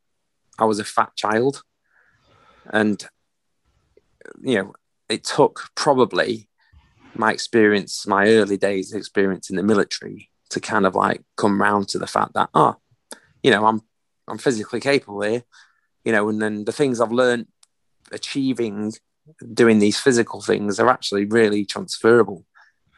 I 0.58 0.66
was 0.66 0.80
a 0.80 0.84
fat 0.84 1.16
child. 1.16 1.62
And, 2.72 3.04
you 4.42 4.56
know, 4.56 4.74
it 5.10 5.24
took 5.24 5.70
probably 5.76 6.50
my 7.16 7.32
experience, 7.32 8.08
my 8.08 8.28
early 8.28 8.58
days 8.58 8.94
experience 8.94 9.50
in 9.50 9.58
the 9.58 9.64
military 9.64 10.30
to 10.50 10.60
kind 10.60 10.86
of 10.86 10.96
like 10.96 11.24
come 11.38 11.62
round 11.62 11.90
to 11.90 12.00
the 12.00 12.08
fact 12.08 12.34
that, 12.34 12.50
oh, 12.54 12.76
you 13.44 13.52
know, 13.52 13.66
I'm, 13.66 13.82
I'm 14.28 14.38
physically 14.38 14.80
capable 14.80 15.22
here, 15.22 15.44
you 16.04 16.12
know, 16.12 16.30
and 16.30 16.42
then 16.42 16.66
the 16.66 16.72
things 16.72 17.02
I've 17.02 17.12
learned 17.12 17.48
achieving 18.12 18.94
doing 19.54 19.80
these 19.80 20.00
physical 20.00 20.42
things 20.42 20.80
are 20.80 20.90
actually 20.90 21.26
really 21.26 21.66
transferable. 21.66 22.46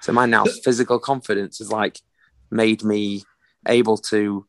So 0.03 0.11
my 0.11 0.25
now 0.25 0.43
physical 0.65 0.99
confidence 0.99 1.59
has 1.59 1.71
like 1.71 2.01
made 2.51 2.83
me 2.83 3.23
able 3.65 3.95
to 3.97 4.45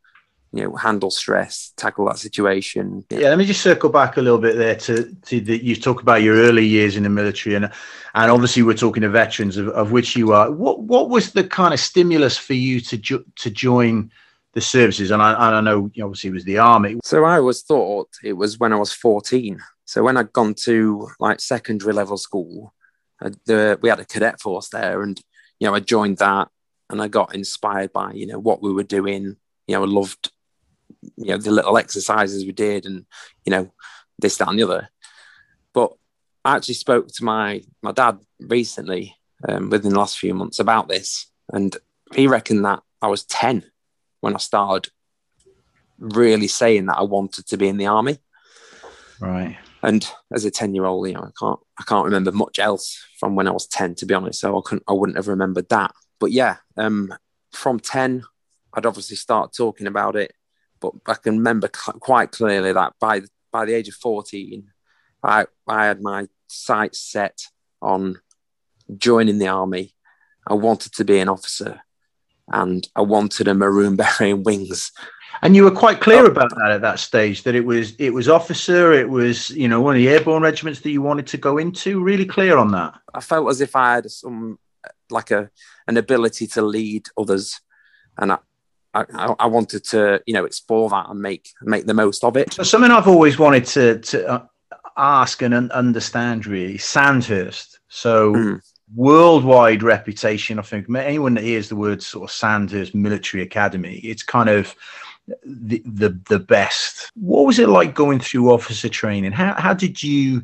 you 0.51 0.63
know 0.63 0.75
handle 0.75 1.09
stress 1.09 1.71
tackle 1.77 2.05
that 2.07 2.19
situation. 2.19 3.05
Yeah 3.09 3.29
let 3.29 3.37
me 3.37 3.45
just 3.45 3.61
circle 3.61 3.89
back 3.89 4.17
a 4.17 4.21
little 4.21 4.37
bit 4.37 4.57
there 4.57 4.75
to 4.75 5.15
to 5.27 5.39
the, 5.39 5.63
you 5.63 5.77
talk 5.77 6.01
about 6.01 6.23
your 6.23 6.35
early 6.35 6.65
years 6.65 6.97
in 6.97 7.03
the 7.03 7.09
military 7.09 7.55
and 7.55 7.71
and 8.15 8.31
obviously 8.31 8.63
we're 8.63 8.73
talking 8.73 9.01
to 9.03 9.09
veterans 9.09 9.55
of, 9.55 9.69
of 9.69 9.93
which 9.93 10.17
you 10.17 10.33
are. 10.33 10.51
What 10.51 10.81
what 10.81 11.09
was 11.09 11.31
the 11.31 11.45
kind 11.45 11.73
of 11.73 11.79
stimulus 11.79 12.37
for 12.37 12.53
you 12.53 12.81
to 12.81 12.97
jo- 12.97 13.23
to 13.37 13.49
join 13.49 14.11
the 14.51 14.61
services? 14.61 15.09
And 15.11 15.21
I, 15.21 15.31
and 15.31 15.55
I 15.55 15.61
know 15.61 15.89
obviously 16.03 16.31
it 16.31 16.33
was 16.33 16.43
the 16.43 16.57
army. 16.57 16.99
So 17.05 17.23
i 17.23 17.37
always 17.37 17.61
thought 17.61 18.09
it 18.25 18.33
was 18.33 18.59
when 18.59 18.73
i 18.73 18.77
was 18.77 18.91
14 18.91 19.61
so 19.85 20.03
when 20.03 20.17
i'd 20.17 20.33
gone 20.33 20.53
to 20.65 21.07
like 21.19 21.39
secondary 21.39 21.93
level 21.93 22.17
school 22.17 22.73
uh, 23.21 23.29
the, 23.45 23.79
we 23.81 23.87
had 23.87 24.01
a 24.01 24.05
cadet 24.05 24.41
force 24.41 24.67
there 24.67 25.01
and 25.01 25.21
you 25.59 25.67
know 25.67 25.73
i 25.73 25.79
joined 25.79 26.17
that 26.17 26.49
and 26.89 27.01
i 27.01 27.07
got 27.07 27.35
inspired 27.35 27.91
by 27.93 28.11
you 28.11 28.27
know 28.27 28.39
what 28.39 28.61
we 28.61 28.71
were 28.71 28.83
doing. 28.83 29.35
You 29.67 29.75
know 29.75 29.83
i 29.83 29.87
loved 29.87 30.31
you 31.17 31.27
know 31.27 31.37
the 31.37 31.51
little 31.51 31.77
exercises 31.77 32.45
we 32.45 32.51
did 32.51 32.85
and 32.85 33.05
you 33.45 33.51
know 33.51 33.71
this 34.19 34.37
that 34.37 34.49
and 34.49 34.59
the 34.59 34.63
other. 34.63 34.89
But 35.73 35.93
i 36.43 36.55
actually 36.55 36.75
spoke 36.75 37.07
to 37.07 37.23
my 37.23 37.61
my 37.81 37.91
dad 37.91 38.19
recently 38.39 39.15
um, 39.47 39.69
within 39.69 39.91
the 39.91 39.99
last 39.99 40.17
few 40.17 40.33
months 40.33 40.59
about 40.59 40.87
this. 40.87 41.27
And 41.51 41.75
he 42.13 42.27
reckoned 42.27 42.65
that 42.65 42.81
i 43.01 43.07
was 43.07 43.23
10 43.25 43.63
when 44.21 44.35
i 44.35 44.39
started 44.39 44.91
really 45.99 46.47
saying 46.47 46.85
that 46.85 46.97
i 46.97 47.03
wanted 47.03 47.47
to 47.47 47.57
be 47.57 47.67
in 47.67 47.77
the 47.77 47.87
army. 47.87 48.19
Right 49.19 49.57
and 49.83 50.09
as 50.33 50.45
a 50.45 50.51
10 50.51 50.73
year 50.73 50.85
old 50.85 51.07
you 51.07 51.13
know 51.13 51.21
i 51.21 51.31
can't 51.39 51.59
i 51.79 51.83
can't 51.83 52.05
remember 52.05 52.31
much 52.31 52.59
else 52.59 53.03
from 53.19 53.35
when 53.35 53.47
i 53.47 53.51
was 53.51 53.67
10 53.67 53.95
to 53.95 54.05
be 54.05 54.13
honest 54.13 54.39
so 54.39 54.57
i 54.57 54.61
couldn't 54.63 54.83
i 54.87 54.93
wouldn't 54.93 55.17
have 55.17 55.27
remembered 55.27 55.67
that 55.69 55.91
but 56.19 56.31
yeah 56.31 56.57
um 56.77 57.13
from 57.51 57.79
10 57.79 58.23
i'd 58.73 58.85
obviously 58.85 59.15
start 59.15 59.53
talking 59.53 59.87
about 59.87 60.15
it 60.15 60.33
but 60.79 60.93
I 61.05 61.15
can 61.15 61.37
remember 61.37 61.67
quite 61.67 62.31
clearly 62.31 62.73
that 62.73 62.93
by 62.99 63.21
by 63.51 63.65
the 63.65 63.73
age 63.73 63.87
of 63.87 63.95
14, 63.95 64.69
I, 65.23 65.45
I 65.67 65.85
had 65.85 66.01
my 66.01 66.27
sights 66.47 66.99
set 66.99 67.47
on 67.81 68.19
joining 68.97 69.37
the 69.37 69.47
army. 69.47 69.95
I 70.45 70.55
wanted 70.55 70.93
to 70.93 71.05
be 71.05 71.19
an 71.19 71.29
officer 71.29 71.81
and 72.51 72.87
I 72.95 73.01
wanted 73.01 73.47
a 73.47 73.53
maroon 73.53 73.95
beret 73.97 74.21
and 74.21 74.45
wings. 74.45 74.91
And 75.41 75.55
you 75.55 75.63
were 75.63 75.71
quite 75.71 75.99
clear 75.99 76.25
about 76.25 76.49
that 76.55 76.71
at 76.71 76.81
that 76.81 76.99
stage 76.99 77.43
that 77.43 77.55
it 77.55 77.65
was 77.65 77.93
it 77.97 78.11
was 78.11 78.29
officer, 78.29 78.93
it 78.93 79.09
was 79.09 79.49
you 79.49 79.67
know 79.67 79.81
one 79.81 79.95
of 79.95 79.99
the 79.99 80.09
airborne 80.09 80.43
regiments 80.43 80.79
that 80.81 80.91
you 80.91 81.01
wanted 81.01 81.27
to 81.27 81.37
go 81.37 81.57
into. 81.57 82.01
Really 82.01 82.25
clear 82.25 82.57
on 82.57 82.71
that. 82.71 82.95
I 83.13 83.19
felt 83.19 83.49
as 83.49 83.61
if 83.61 83.75
I 83.75 83.95
had 83.95 84.09
some 84.09 84.59
like 85.09 85.31
a 85.31 85.49
an 85.87 85.97
ability 85.97 86.47
to 86.47 86.61
lead 86.61 87.07
others, 87.17 87.59
and 88.17 88.31
I, 88.31 88.37
I, 88.93 89.35
I, 89.39 89.47
wanted 89.47 89.83
to, 89.85 90.21
you 90.25 90.33
know, 90.33 90.45
explore 90.45 90.89
that 90.89 91.09
and 91.09 91.21
make 91.21 91.49
make 91.61 91.85
the 91.85 91.93
most 91.93 92.23
of 92.23 92.37
it. 92.37 92.53
So 92.53 92.63
something 92.63 92.91
I've 92.91 93.07
always 93.07 93.37
wanted 93.37 93.65
to 93.65 93.99
to 93.99 94.27
uh, 94.27 94.45
ask 94.97 95.41
and 95.41 95.53
understand 95.71 96.47
really, 96.47 96.77
Sandhurst. 96.77 97.79
So 97.89 98.33
mm. 98.33 98.61
Worldwide 98.93 99.83
reputation. 99.83 100.59
I 100.59 100.63
think 100.63 100.87
anyone 100.95 101.33
that 101.35 101.43
hears 101.43 101.69
the 101.69 101.75
word 101.75 102.03
sort 102.03 102.29
of 102.29 102.35
Sandhurst 102.35 102.93
Military 102.93 103.43
Academy, 103.43 103.97
it's 103.97 104.23
kind 104.23 104.49
of 104.49 104.75
the 105.43 105.81
the 105.85 106.19
the 106.29 106.39
best. 106.39 107.09
What 107.15 107.45
was 107.45 107.59
it 107.59 107.69
like 107.69 107.95
going 107.95 108.19
through 108.19 108.51
officer 108.51 108.89
training? 108.89 109.31
How 109.31 109.53
how 109.55 109.73
did 109.73 110.03
you 110.03 110.43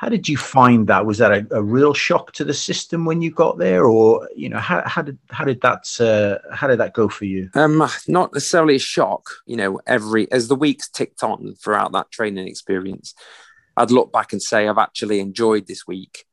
how 0.00 0.08
did 0.08 0.26
you 0.26 0.38
find 0.38 0.86
that? 0.86 1.04
Was 1.04 1.18
that 1.18 1.30
a, 1.30 1.46
a, 1.50 1.62
real 1.62 1.92
shock 1.92 2.32
to 2.32 2.42
the 2.42 2.54
system 2.54 3.04
when 3.04 3.20
you 3.20 3.30
got 3.30 3.58
there, 3.58 3.84
or 3.84 4.26
you 4.34 4.48
know, 4.48 4.58
how, 4.58 4.82
how 4.86 5.02
did 5.02 5.18
how 5.28 5.44
did 5.44 5.60
that 5.60 5.84
uh, 6.00 6.54
how 6.54 6.68
did 6.68 6.80
that 6.80 6.94
go 6.94 7.06
for 7.06 7.26
you? 7.26 7.50
Um, 7.52 7.86
not 8.08 8.32
necessarily 8.32 8.76
a 8.76 8.78
shock. 8.78 9.28
You 9.44 9.56
know, 9.56 9.80
every 9.86 10.32
as 10.32 10.48
the 10.48 10.54
weeks 10.54 10.88
ticked 10.88 11.22
on 11.22 11.54
throughout 11.54 11.92
that 11.92 12.10
training 12.10 12.48
experience, 12.48 13.14
I'd 13.76 13.90
look 13.90 14.10
back 14.10 14.32
and 14.32 14.42
say 14.42 14.66
I've 14.66 14.78
actually 14.78 15.20
enjoyed 15.20 15.66
this 15.66 15.86
week, 15.86 16.24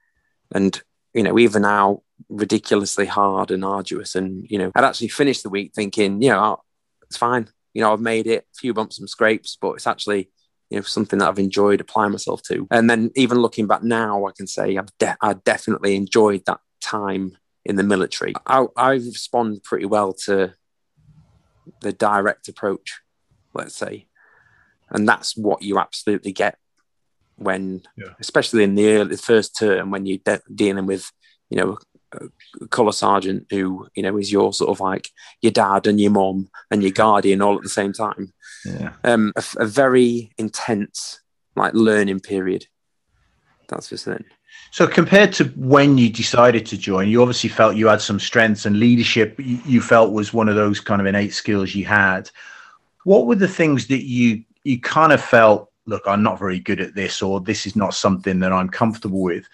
and 0.55 0.81
you 1.17 1.23
know, 1.23 1.39
even 1.39 1.63
now 1.63 2.03
ridiculously 2.29 3.07
hard 3.07 3.49
and 3.49 3.65
arduous, 3.65 4.13
and 4.13 4.45
you 4.47 4.59
know, 4.59 4.71
I'd 4.75 4.83
actually 4.83 5.07
finished 5.07 5.41
the 5.41 5.49
week 5.49 5.71
thinking, 5.73 6.21
you 6.21 6.29
know, 6.29 6.39
oh, 6.39 6.63
it's 7.01 7.17
fine. 7.17 7.49
You 7.73 7.81
know, 7.81 7.91
I've 7.91 7.99
made 7.99 8.27
it, 8.27 8.43
a 8.43 8.57
few 8.59 8.73
bumps 8.73 8.99
and 8.99 9.09
scrapes, 9.09 9.57
but 9.59 9.71
it's 9.71 9.87
actually 9.87 10.29
you 10.69 10.77
know 10.77 10.83
something 10.83 11.17
that 11.17 11.27
I've 11.27 11.39
enjoyed 11.39 11.81
applying 11.81 12.11
myself 12.11 12.43
to. 12.43 12.67
And 12.69 12.87
then 12.87 13.09
even 13.15 13.39
looking 13.39 13.65
back 13.65 13.81
now, 13.81 14.27
I 14.27 14.31
can 14.37 14.45
say 14.45 14.77
I've 14.77 14.95
de- 14.99 15.17
I 15.19 15.33
definitely 15.33 15.95
enjoyed 15.95 16.43
that 16.45 16.59
time 16.81 17.35
in 17.65 17.77
the 17.77 17.83
military. 17.83 18.33
I, 18.45 18.67
I 18.77 18.91
respond 18.91 19.63
pretty 19.63 19.85
well 19.85 20.13
to 20.25 20.53
the 21.81 21.93
direct 21.93 22.47
approach, 22.47 23.01
let's 23.55 23.75
say, 23.75 24.07
and 24.91 25.09
that's 25.09 25.35
what 25.35 25.63
you 25.63 25.79
absolutely 25.79 26.31
get 26.31 26.59
when, 27.37 27.83
yeah. 27.95 28.13
especially 28.19 28.63
in 28.63 28.75
the 28.75 28.89
early, 28.89 29.17
first 29.17 29.57
term 29.57 29.91
when 29.91 30.05
you're 30.05 30.19
de- 30.19 30.41
dealing 30.53 30.85
with 30.85 31.11
you 31.49 31.57
know 31.57 31.77
a 32.13 32.67
colour 32.67 32.91
sergeant 32.91 33.47
who 33.49 33.87
you 33.95 34.03
know 34.03 34.17
is 34.17 34.31
your 34.31 34.53
sort 34.53 34.69
of 34.69 34.79
like 34.79 35.09
your 35.41 35.51
dad 35.51 35.87
and 35.87 35.99
your 35.99 36.11
mom 36.11 36.49
and 36.71 36.81
your 36.81 36.91
guardian 36.91 37.41
all 37.41 37.55
at 37.55 37.63
the 37.63 37.69
same 37.69 37.93
time. 37.93 38.33
Yeah. 38.65 38.93
Um, 39.03 39.33
a, 39.35 39.43
a 39.57 39.65
very 39.65 40.31
intense 40.37 41.21
like 41.55 41.73
learning 41.73 42.19
period. 42.19 42.67
That's 43.67 43.89
for 43.89 43.97
certain. 43.97 44.25
So 44.71 44.87
compared 44.87 45.33
to 45.33 45.45
when 45.55 45.97
you 45.97 46.09
decided 46.09 46.65
to 46.67 46.77
join, 46.77 47.09
you 47.09 47.21
obviously 47.21 47.49
felt 47.49 47.75
you 47.75 47.87
had 47.87 48.01
some 48.01 48.19
strengths 48.19 48.65
and 48.65 48.79
leadership. 48.79 49.35
You 49.39 49.81
felt 49.81 50.11
was 50.11 50.33
one 50.33 50.49
of 50.49 50.55
those 50.55 50.79
kind 50.79 51.01
of 51.01 51.07
innate 51.07 51.33
skills 51.33 51.75
you 51.75 51.85
had. 51.85 52.29
What 53.03 53.27
were 53.27 53.35
the 53.35 53.47
things 53.47 53.87
that 53.87 54.05
you 54.05 54.43
you 54.63 54.79
kind 54.79 55.11
of 55.11 55.21
felt? 55.23 55.71
Look, 55.87 56.03
I'm 56.05 56.21
not 56.21 56.37
very 56.37 56.59
good 56.59 56.81
at 56.81 56.93
this, 56.93 57.21
or 57.21 57.41
this 57.41 57.65
is 57.65 57.75
not 57.75 57.93
something 57.93 58.39
that 58.39 58.53
I'm 58.53 58.69
comfortable 58.69 59.21
with 59.21 59.47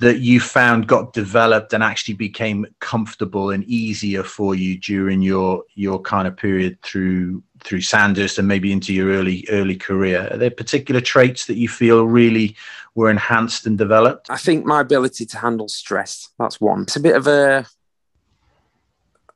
that 0.00 0.20
you 0.20 0.40
found 0.40 0.88
got 0.88 1.12
developed 1.12 1.74
and 1.74 1.84
actually 1.84 2.14
became 2.14 2.66
comfortable 2.80 3.50
and 3.50 3.62
easier 3.64 4.22
for 4.22 4.54
you 4.54 4.78
during 4.78 5.20
your 5.20 5.62
your 5.74 6.00
kind 6.00 6.26
of 6.26 6.36
period 6.36 6.80
through 6.82 7.42
through 7.62 7.82
Sandhurst 7.82 8.38
and 8.38 8.48
maybe 8.48 8.72
into 8.72 8.94
your 8.94 9.10
early 9.10 9.46
early 9.50 9.76
career? 9.76 10.28
Are 10.32 10.38
there 10.38 10.50
particular 10.50 11.02
traits 11.02 11.46
that 11.46 11.56
you 11.56 11.68
feel 11.68 12.06
really 12.06 12.56
were 12.94 13.10
enhanced 13.10 13.66
and 13.66 13.76
developed? 13.76 14.30
I 14.30 14.38
think 14.38 14.64
my 14.64 14.80
ability 14.80 15.26
to 15.26 15.38
handle 15.38 15.68
stress, 15.68 16.30
that's 16.38 16.60
one. 16.60 16.82
It's 16.82 16.96
a 16.96 17.00
bit 17.00 17.16
of 17.16 17.26
a 17.26 17.66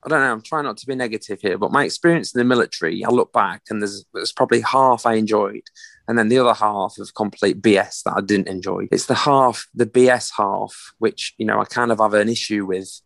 I 0.05 0.09
don't 0.09 0.21
know, 0.21 0.33
I'm 0.33 0.43
trying 0.43 0.65
not 0.65 0.77
to 0.79 0.87
be 0.87 0.95
negative 0.95 1.41
here, 1.41 1.57
but 1.57 1.73
my 1.73 1.85
experience 1.85 2.35
in 2.35 2.39
the 2.39 2.45
military, 2.45 3.05
I 3.05 3.09
look 3.09 3.33
back 3.33 3.63
and 3.71 3.81
there's 3.81 4.05
there's 4.13 4.33
probably 4.33 4.61
half 4.61 5.07
I 5.07 5.15
enjoyed 5.15 5.63
and 6.07 6.19
then 6.19 6.29
the 6.29 6.39
other 6.39 6.55
half 6.55 6.99
of 6.99 7.15
complete 7.15 7.63
BS 7.63 8.03
that 8.03 8.15
I 8.17 8.21
didn't 8.21 8.49
enjoy. 8.49 8.89
It's 8.91 9.07
the 9.07 9.15
half, 9.15 9.67
the 9.75 9.87
BS 9.87 10.33
half, 10.37 10.93
which 10.99 11.35
you 11.39 11.47
know 11.47 11.61
I 11.61 11.65
kind 11.65 11.91
of 11.91 11.99
have 11.99 12.15
an 12.15 12.29
issue 12.29 12.67
with. 12.67 13.01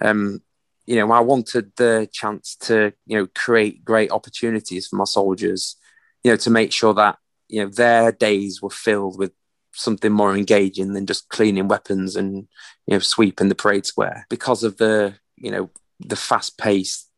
Um, 0.00 0.42
you 0.84 0.96
know, 0.96 1.12
I 1.12 1.20
wanted 1.20 1.72
the 1.76 2.08
chance 2.12 2.56
to 2.62 2.92
you 3.06 3.18
know 3.18 3.28
create 3.34 3.84
great 3.84 4.10
opportunities 4.10 4.88
for 4.88 4.96
my 4.96 5.04
soldiers, 5.04 5.76
you 6.24 6.30
know, 6.30 6.36
to 6.38 6.50
make 6.50 6.72
sure 6.72 6.94
that 6.94 7.18
you 7.48 7.62
know 7.62 7.68
their 7.68 8.12
days 8.12 8.62
were 8.62 8.70
filled 8.70 9.18
with 9.18 9.32
something 9.74 10.12
more 10.12 10.36
engaging 10.36 10.92
than 10.92 11.06
just 11.06 11.28
cleaning 11.28 11.68
weapons 11.68 12.16
and 12.16 12.48
you 12.86 12.94
know 12.94 12.98
sweeping 12.98 13.48
the 13.48 13.54
parade 13.54 13.86
square 13.86 14.26
because 14.28 14.64
of 14.64 14.76
the 14.78 15.14
you 15.36 15.50
know 15.50 15.70
the 16.06 16.16
fast 16.16 16.58
paced 16.58 17.08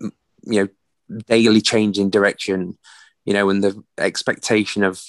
you 0.00 0.10
know 0.44 0.68
daily 1.26 1.60
changing 1.60 2.10
direction 2.10 2.78
you 3.24 3.34
know, 3.34 3.50
and 3.50 3.62
the 3.62 3.82
expectation 3.98 4.82
of, 4.82 5.02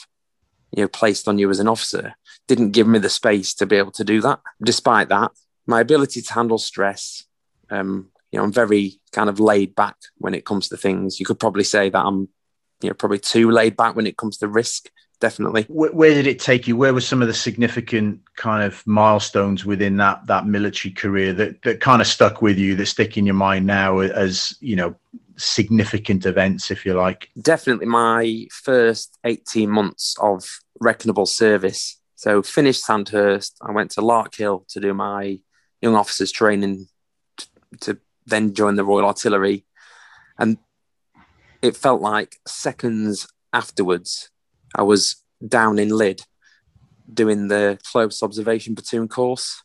you 0.75 0.83
know, 0.83 0.87
placed 0.87 1.27
on 1.27 1.37
you 1.37 1.49
as 1.49 1.59
an 1.59 1.67
officer 1.67 2.13
didn't 2.47 2.71
give 2.71 2.87
me 2.87 2.99
the 2.99 3.09
space 3.09 3.53
to 3.55 3.65
be 3.65 3.77
able 3.77 3.91
to 3.91 4.03
do 4.03 4.21
that. 4.21 4.39
Despite 4.63 5.09
that, 5.09 5.31
my 5.65 5.81
ability 5.81 6.21
to 6.21 6.33
handle 6.33 6.57
stress, 6.57 7.23
um, 7.69 8.09
you 8.31 8.37
know, 8.37 8.43
I'm 8.43 8.53
very 8.53 8.99
kind 9.11 9.29
of 9.29 9.39
laid 9.39 9.75
back 9.75 9.95
when 10.17 10.33
it 10.33 10.45
comes 10.45 10.69
to 10.69 10.77
things. 10.77 11.19
You 11.19 11.25
could 11.25 11.39
probably 11.39 11.63
say 11.63 11.89
that 11.89 12.05
I'm, 12.05 12.29
you 12.81 12.89
know, 12.89 12.93
probably 12.93 13.19
too 13.19 13.51
laid 13.51 13.77
back 13.77 13.95
when 13.95 14.07
it 14.07 14.17
comes 14.17 14.37
to 14.37 14.47
risk. 14.47 14.89
Definitely. 15.21 15.67
Where, 15.69 15.91
where 15.91 16.13
did 16.15 16.25
it 16.25 16.39
take 16.39 16.67
you? 16.67 16.75
Where 16.75 16.93
were 16.93 16.99
some 16.99 17.21
of 17.21 17.27
the 17.27 17.33
significant 17.33 18.19
kind 18.35 18.63
of 18.63 18.85
milestones 18.87 19.63
within 19.63 19.95
that 19.97 20.25
that 20.25 20.47
military 20.47 20.91
career 20.91 21.31
that 21.33 21.61
that 21.61 21.79
kind 21.79 22.01
of 22.01 22.07
stuck 22.07 22.41
with 22.41 22.57
you, 22.57 22.75
that 22.75 22.87
stick 22.87 23.17
in 23.17 23.25
your 23.27 23.35
mind 23.35 23.67
now 23.67 23.99
as 23.99 24.57
you 24.61 24.75
know 24.75 24.95
significant 25.37 26.25
events, 26.25 26.71
if 26.71 26.85
you 26.85 26.95
like? 26.95 27.29
Definitely 27.39 27.85
my 27.85 28.47
first 28.51 29.17
18 29.23 29.69
months 29.69 30.15
of 30.19 30.59
reckonable 30.81 31.27
service. 31.27 31.99
So 32.15 32.41
finished 32.41 32.83
Sandhurst, 32.83 33.57
I 33.61 33.71
went 33.71 33.91
to 33.91 34.01
Larkhill 34.01 34.67
to 34.69 34.79
do 34.79 34.93
my 34.93 35.39
young 35.81 35.95
officers 35.95 36.31
training 36.31 36.87
to, 37.37 37.47
to 37.81 37.97
then 38.25 38.55
join 38.55 38.75
the 38.75 38.83
Royal 38.83 39.05
Artillery. 39.05 39.65
And 40.37 40.57
it 41.61 41.77
felt 41.77 42.01
like 42.01 42.37
seconds 42.47 43.27
afterwards, 43.53 44.30
I 44.75 44.83
was 44.83 45.15
down 45.45 45.79
in 45.79 45.89
Lydd 45.89 46.23
doing 47.13 47.47
the 47.47 47.79
close 47.91 48.23
observation 48.23 48.75
platoon 48.75 49.07
course. 49.07 49.63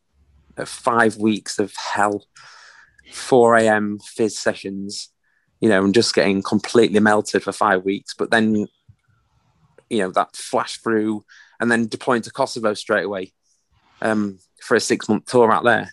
Five 0.65 1.19
weeks 1.19 1.59
of 1.59 1.75
hell, 1.77 2.25
4 3.13 3.57
a.m. 3.57 3.99
phys 3.99 4.33
sessions, 4.33 5.11
you 5.61 5.69
know, 5.69 5.85
and 5.85 5.93
just 5.95 6.15
getting 6.15 6.43
completely 6.43 6.99
melted 6.99 7.43
for 7.43 7.53
five 7.53 7.85
weeks. 7.85 8.15
But 8.15 8.31
then, 8.31 8.67
you 9.91 9.99
know, 9.99 10.11
that 10.13 10.35
flash 10.35 10.79
through 10.79 11.25
and 11.61 11.71
then 11.71 11.89
deploying 11.89 12.23
to 12.23 12.31
Kosovo 12.31 12.73
straight 12.73 13.05
away 13.05 13.33
um, 14.01 14.39
for 14.63 14.77
a 14.77 14.81
six 14.81 15.09
month 15.11 15.27
tour 15.27 15.53
out 15.53 15.65
there. 15.65 15.93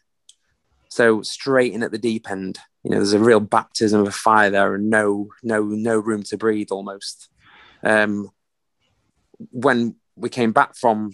So 0.90 1.24
straight 1.24 1.74
in 1.74 1.84
at 1.84 1.92
the 1.92 1.98
deep 1.98 2.30
end, 2.30 2.60
you 2.84 2.92
know, 2.92 2.98
there's 2.98 3.14
a 3.14 3.20
real 3.20 3.40
baptism 3.40 4.06
of 4.06 4.16
fire 4.16 4.50
there 4.50 4.76
and 4.76 4.90
no, 4.90 5.30
no, 5.42 5.64
no 5.64 5.98
room 5.98 6.24
to 6.24 6.38
breathe 6.38 6.70
almost. 6.72 7.30
Um, 7.84 8.30
when 9.38 9.96
we 10.16 10.30
came 10.30 10.52
back 10.52 10.76
from 10.76 11.14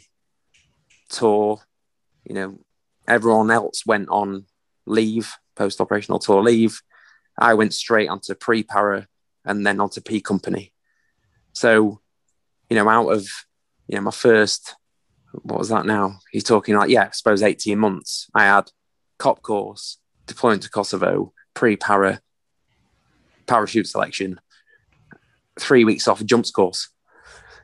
tour, 1.10 1.60
you 2.26 2.36
know, 2.36 2.60
everyone 3.08 3.52
else 3.52 3.86
went 3.86 4.10
on 4.10 4.46
leave, 4.86 5.34
post 5.56 5.82
operational 5.82 6.20
tour 6.20 6.42
leave. 6.42 6.82
I 7.38 7.54
went 7.54 7.74
straight 7.74 8.10
onto 8.10 8.36
pre 8.36 8.64
para 8.64 9.08
and 9.46 9.66
then 9.66 9.80
onto 9.80 10.02
P 10.02 10.22
company. 10.22 10.74
So, 11.54 12.02
you 12.70 12.76
know, 12.76 12.88
out 12.88 13.10
of 13.10 13.28
you 13.88 13.96
know 13.96 14.02
my 14.02 14.12
first, 14.12 14.76
what 15.32 15.60
was 15.60 15.70
that 15.70 15.86
now? 15.86 16.20
He's 16.32 16.44
talking 16.44 16.76
like 16.76 16.90
yeah, 16.90 17.06
I 17.08 17.12
suppose 17.12 17.42
eighteen 17.42 17.80
months. 17.80 18.28
I 18.36 18.46
had 18.46 18.72
cop 19.18 19.42
course, 19.42 19.98
deployment 20.28 20.64
to 20.64 20.70
Kosovo, 20.70 21.34
pre 21.54 21.76
para, 21.76 22.22
parachute 23.48 23.88
selection, 23.88 24.40
three 25.60 25.84
weeks 25.84 26.08
off 26.08 26.24
jumps 26.24 26.52
course. 26.52 26.90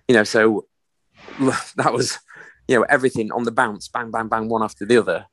You 0.08 0.16
know, 0.16 0.24
so 0.24 0.68
that 1.40 1.94
was 1.94 2.20
you 2.68 2.76
know 2.76 2.84
everything 2.84 3.32
on 3.32 3.44
the 3.44 3.52
bounce, 3.52 3.88
bang, 3.88 4.12
bang, 4.12 4.28
bang, 4.28 4.50
one 4.50 4.64
after 4.64 4.86
the 4.86 4.98
other. 4.98 5.26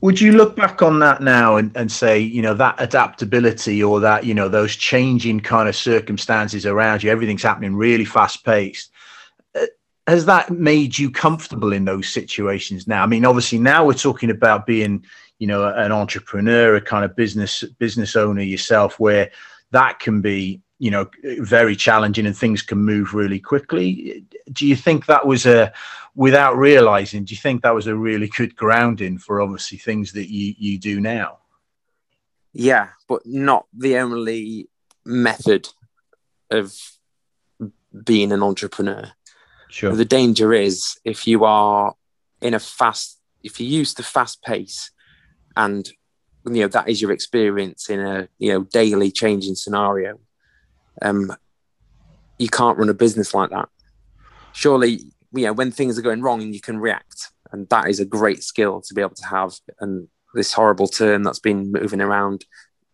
Would 0.00 0.20
you 0.20 0.32
look 0.32 0.56
back 0.56 0.82
on 0.82 0.98
that 0.98 1.22
now 1.22 1.54
and, 1.54 1.70
and 1.76 1.92
say, 1.92 2.18
you 2.18 2.42
know, 2.42 2.54
that 2.54 2.74
adaptability 2.78 3.80
or 3.80 4.00
that, 4.00 4.24
you 4.24 4.34
know, 4.34 4.48
those 4.48 4.74
changing 4.74 5.38
kind 5.38 5.68
of 5.68 5.76
circumstances 5.76 6.66
around 6.66 7.04
you, 7.04 7.10
everything's 7.10 7.44
happening 7.44 7.76
really 7.76 8.04
fast 8.04 8.44
paced. 8.44 8.90
Uh, 9.54 9.66
has 10.08 10.26
that 10.26 10.50
made 10.50 10.98
you 10.98 11.08
comfortable 11.08 11.72
in 11.72 11.84
those 11.84 12.08
situations 12.08 12.88
now? 12.88 13.04
I 13.04 13.06
mean, 13.06 13.24
obviously 13.24 13.60
now 13.60 13.84
we're 13.84 13.94
talking 13.94 14.30
about 14.30 14.66
being, 14.66 15.04
you 15.38 15.46
know, 15.46 15.68
an 15.68 15.92
entrepreneur, 15.92 16.74
a 16.74 16.80
kind 16.80 17.04
of 17.04 17.14
business 17.14 17.62
business 17.78 18.16
owner 18.16 18.42
yourself, 18.42 18.98
where 18.98 19.30
that 19.70 20.00
can 20.00 20.20
be, 20.20 20.62
you 20.80 20.90
know, 20.90 21.06
very 21.22 21.76
challenging 21.76 22.24
and 22.24 22.36
things 22.36 22.62
can 22.62 22.78
move 22.78 23.12
really 23.12 23.38
quickly. 23.38 24.24
Do 24.50 24.66
you 24.66 24.74
think 24.74 25.04
that 25.06 25.26
was 25.26 25.44
a 25.44 25.74
without 26.14 26.56
realizing, 26.56 27.24
do 27.24 27.34
you 27.34 27.40
think 27.40 27.62
that 27.62 27.74
was 27.74 27.86
a 27.86 27.94
really 27.94 28.28
good 28.28 28.56
grounding 28.56 29.18
for 29.18 29.42
obviously 29.42 29.76
things 29.76 30.12
that 30.12 30.32
you, 30.32 30.54
you 30.58 30.78
do 30.78 30.98
now? 30.98 31.38
Yeah, 32.54 32.88
but 33.08 33.26
not 33.26 33.66
the 33.76 33.98
only 33.98 34.70
method 35.04 35.68
of 36.50 36.74
being 38.04 38.32
an 38.32 38.42
entrepreneur. 38.42 39.12
Sure. 39.68 39.94
The 39.94 40.06
danger 40.06 40.54
is 40.54 40.98
if 41.04 41.26
you 41.26 41.44
are 41.44 41.94
in 42.40 42.54
a 42.54 42.58
fast, 42.58 43.20
if 43.42 43.60
you're 43.60 43.68
used 43.68 43.98
to 43.98 44.02
fast 44.02 44.42
pace 44.42 44.92
and 45.58 45.86
you 46.46 46.62
know 46.62 46.68
that 46.68 46.88
is 46.88 47.02
your 47.02 47.12
experience 47.12 47.90
in 47.90 48.00
a 48.00 48.28
you 48.38 48.50
know 48.50 48.62
daily 48.64 49.10
changing 49.10 49.54
scenario 49.54 50.18
um 51.02 51.34
you 52.38 52.48
can't 52.48 52.78
run 52.78 52.88
a 52.88 52.94
business 52.94 53.34
like 53.34 53.50
that. 53.50 53.68
Surely 54.52 55.00
you 55.32 55.44
know 55.44 55.52
when 55.52 55.70
things 55.70 55.98
are 55.98 56.02
going 56.02 56.22
wrong 56.22 56.42
and 56.42 56.54
you 56.54 56.60
can 56.60 56.78
react 56.78 57.30
and 57.52 57.68
that 57.68 57.88
is 57.88 58.00
a 58.00 58.04
great 58.04 58.42
skill 58.42 58.80
to 58.80 58.94
be 58.94 59.00
able 59.00 59.14
to 59.14 59.26
have 59.26 59.52
and 59.80 60.08
this 60.34 60.52
horrible 60.52 60.86
term 60.86 61.22
that's 61.22 61.38
been 61.38 61.72
moving 61.72 62.00
around 62.00 62.44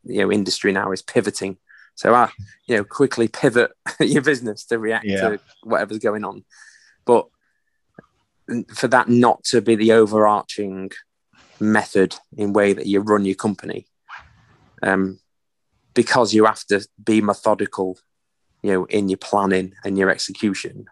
you 0.05 0.21
know 0.21 0.33
industry 0.33 0.73
now 0.73 0.93
is 0.93 1.03
pivoting. 1.03 1.59
So 1.95 2.15
uh, 2.15 2.29
you 2.67 2.77
know 2.77 2.85
quickly 2.85 3.29
pivot 3.29 3.73
your 4.01 4.23
business 4.23 4.65
to 4.67 4.79
react 4.79 5.07
yeah. 5.07 5.21
to 5.21 5.41
whatever's 5.63 5.99
going 5.99 6.25
on. 6.25 6.45
But 7.05 7.29
for 8.75 8.89
that 8.89 9.09
not 9.09 9.43
to 9.45 9.61
be 9.61 9.75
the 9.75 9.93
overarching 9.93 10.91
method 11.59 12.15
in 12.37 12.53
way 12.53 12.73
that 12.73 12.87
you 12.87 13.01
run 13.01 13.25
your 13.25 13.35
company 13.35 13.87
um, 14.83 15.19
because 15.97 16.33
you 16.33 16.45
have 16.45 16.65
to 16.67 16.87
be 17.03 17.21
methodical 17.21 17.99
you 18.63 18.73
know 18.73 18.85
in 18.85 19.09
your 19.09 19.19
planning 19.19 19.75
and 19.85 19.99
your 19.99 20.11
execution 20.11 20.87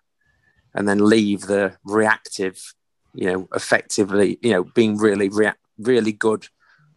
and 0.74 0.88
then 0.88 1.08
leave 1.08 1.42
the 1.42 1.76
reactive, 1.84 2.74
you 3.14 3.32
know, 3.32 3.48
effectively, 3.54 4.38
you 4.42 4.50
know, 4.50 4.64
being 4.64 4.96
really 4.98 5.28
rea- 5.28 5.52
really 5.78 6.12
good 6.12 6.48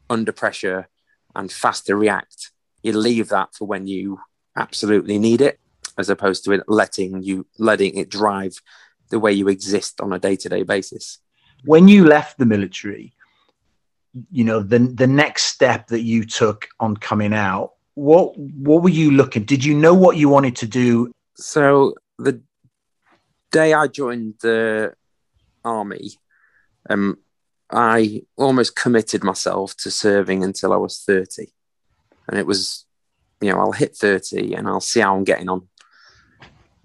under 0.10 0.32
pressure 0.32 0.88
and 1.36 1.52
fast 1.52 1.86
to 1.86 1.96
react. 1.96 2.52
You 2.82 2.94
leave 2.94 3.30
that 3.30 3.54
for 3.54 3.66
when 3.66 3.88
you 3.88 4.20
absolutely 4.56 5.20
need 5.20 5.42
it, 5.42 5.60
as 5.98 6.10
opposed 6.10 6.44
to 6.46 6.52
it 6.54 6.64
letting 6.68 7.22
you 7.22 7.46
letting 7.60 7.96
it 7.98 8.10
drive 8.10 8.62
the 9.10 9.20
way 9.20 9.32
you 9.32 9.48
exist 9.48 10.02
on 10.02 10.12
a 10.12 10.20
day 10.20 10.36
to 10.36 10.50
day 10.50 10.64
basis. 10.64 11.20
When 11.64 11.88
you 11.88 12.06
left 12.06 12.40
the 12.40 12.46
military, 12.46 13.14
you 14.32 14.44
know 14.44 14.62
the 14.62 14.80
the 14.80 15.08
next 15.08 15.44
step 15.44 15.88
that 15.88 16.02
you 16.02 16.26
took 16.26 16.68
on 16.80 16.98
coming 16.98 17.34
out 17.34 17.74
what 17.98 18.38
what 18.38 18.84
were 18.84 18.90
you 18.90 19.10
looking 19.10 19.44
did 19.44 19.66
you 19.66 19.74
know 19.74 19.96
what 19.96 20.18
you 20.18 20.30
wanted 20.30 20.56
to 20.58 20.68
do? 20.68 21.12
So 21.36 21.96
the 22.20 22.42
day 23.52 23.74
i 23.74 23.88
joined 23.88 24.36
the 24.42 24.94
army 25.64 26.12
um 26.90 27.18
i 27.72 28.22
almost 28.36 28.76
committed 28.76 29.24
myself 29.24 29.76
to 29.78 29.90
serving 29.90 30.44
until 30.44 30.74
i 30.74 30.76
was 30.76 31.02
30 31.06 31.48
and 32.28 32.38
it 32.38 32.46
was 32.46 32.86
you 33.42 33.52
know 33.52 33.60
i'll 33.60 33.72
hit 33.72 33.96
30 33.96 34.54
and 34.54 34.68
i'll 34.68 34.82
see 34.82 35.00
how 35.00 35.16
i'm 35.16 35.24
getting 35.24 35.50
on. 35.50 35.68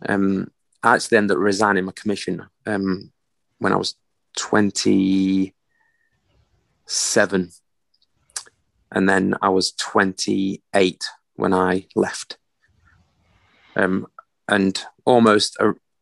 Um 0.08 0.50
i 0.82 0.94
actually 0.94 1.18
ended 1.18 1.36
up 1.36 1.42
resigning 1.42 1.84
my 1.84 1.92
commission 1.92 2.46
um 2.66 3.12
when 3.58 3.72
i 3.72 3.76
was 3.76 3.96
27 4.36 5.12
and 8.92 9.08
then 9.08 9.34
I 9.42 9.48
was 9.48 9.72
28 9.72 11.04
when 11.34 11.54
I 11.54 11.86
left. 11.94 12.38
Um, 13.74 14.06
and 14.48 14.80
almost 15.04 15.56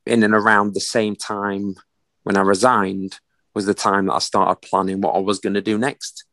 in 0.07 0.22
and 0.22 0.35
around 0.35 0.74
the 0.74 0.81
same 0.81 1.14
time 1.14 1.76
when 2.24 2.37
I 2.37 2.40
resigned 2.40 3.20
was 3.55 3.66
the 3.66 3.74
time 3.74 4.07
that 4.07 4.14
I 4.14 4.18
started 4.18 4.66
planning 4.66 5.00
what 5.00 5.14
I 5.14 5.20
was 5.20 5.38
going 5.38 5.55
to 5.55 5.61
do 5.61 5.79
next. 5.79 6.24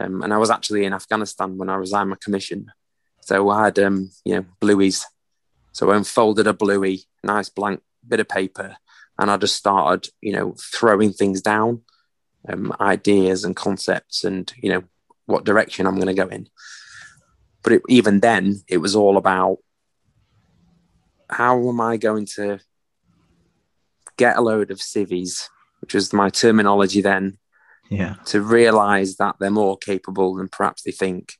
Um, 0.00 0.22
and 0.22 0.32
I 0.32 0.38
was 0.38 0.50
actually 0.50 0.84
in 0.84 0.94
Afghanistan 0.94 1.58
when 1.58 1.68
I 1.68 1.74
resigned 1.74 2.10
my 2.10 2.16
commission. 2.22 2.70
So 3.20 3.50
I 3.50 3.64
had, 3.64 3.78
um, 3.78 4.10
you 4.24 4.36
know, 4.36 4.44
blueys. 4.60 5.04
So 5.72 5.90
I 5.90 5.96
unfolded 5.96 6.46
a 6.46 6.52
bluey, 6.52 7.04
nice 7.22 7.48
blank 7.48 7.80
bit 8.06 8.20
of 8.20 8.28
paper, 8.28 8.76
and 9.18 9.30
I 9.30 9.36
just 9.36 9.56
started, 9.56 10.10
you 10.20 10.32
know, 10.32 10.54
throwing 10.58 11.12
things 11.12 11.40
down, 11.40 11.82
um, 12.48 12.74
ideas 12.80 13.44
and 13.44 13.54
concepts, 13.54 14.24
and 14.24 14.52
you 14.60 14.70
know, 14.70 14.82
what 15.32 15.44
direction 15.44 15.86
I'm 15.86 15.96
going 15.96 16.14
to 16.14 16.14
go 16.14 16.28
in. 16.28 16.48
But 17.62 17.72
it, 17.74 17.82
even 17.88 18.20
then, 18.20 18.62
it 18.68 18.78
was 18.78 18.94
all 18.94 19.16
about 19.16 19.58
how 21.30 21.68
am 21.68 21.80
I 21.80 21.96
going 21.96 22.26
to 22.36 22.60
get 24.16 24.36
a 24.36 24.42
load 24.42 24.70
of 24.70 24.80
civvies, 24.80 25.48
which 25.80 25.94
was 25.94 26.12
my 26.12 26.28
terminology 26.28 27.00
then, 27.00 27.38
yeah, 27.90 28.16
to 28.26 28.42
realize 28.42 29.16
that 29.16 29.36
they're 29.40 29.50
more 29.50 29.78
capable 29.78 30.34
than 30.34 30.48
perhaps 30.48 30.82
they 30.82 30.92
think, 30.92 31.34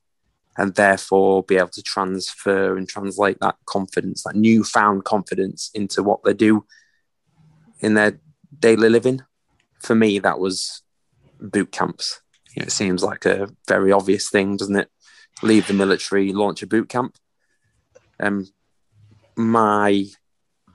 and 0.57 0.73
therefore 0.73 1.43
be 1.43 1.57
able 1.57 1.69
to 1.69 1.83
transfer 1.83 2.75
and 2.77 2.89
translate 2.89 3.39
that 3.41 3.55
confidence, 3.65 4.23
that 4.23 4.35
newfound 4.35 5.03
confidence, 5.03 5.69
into 5.73 6.01
what 6.01 6.23
they 6.23 6.33
do 6.33 6.65
in 7.79 7.93
their 7.93 8.19
daily 8.59 8.89
living. 8.89 9.21
For 9.79 9.93
me, 9.93 10.19
that 10.19 10.39
was 10.39 10.81
boot 11.39 11.71
camps. 11.71 12.22
You 12.53 12.61
know, 12.61 12.67
it 12.67 12.71
seems 12.71 13.03
like 13.03 13.25
a 13.25 13.49
very 13.67 13.91
obvious 13.91 14.29
thing, 14.29 14.57
doesn't 14.57 14.75
it? 14.75 14.89
Leave 15.41 15.67
the 15.67 15.73
military, 15.73 16.31
launch 16.31 16.61
a 16.61 16.67
boot 16.67 16.89
camp. 16.89 17.17
Um, 18.19 18.47
my 19.35 20.05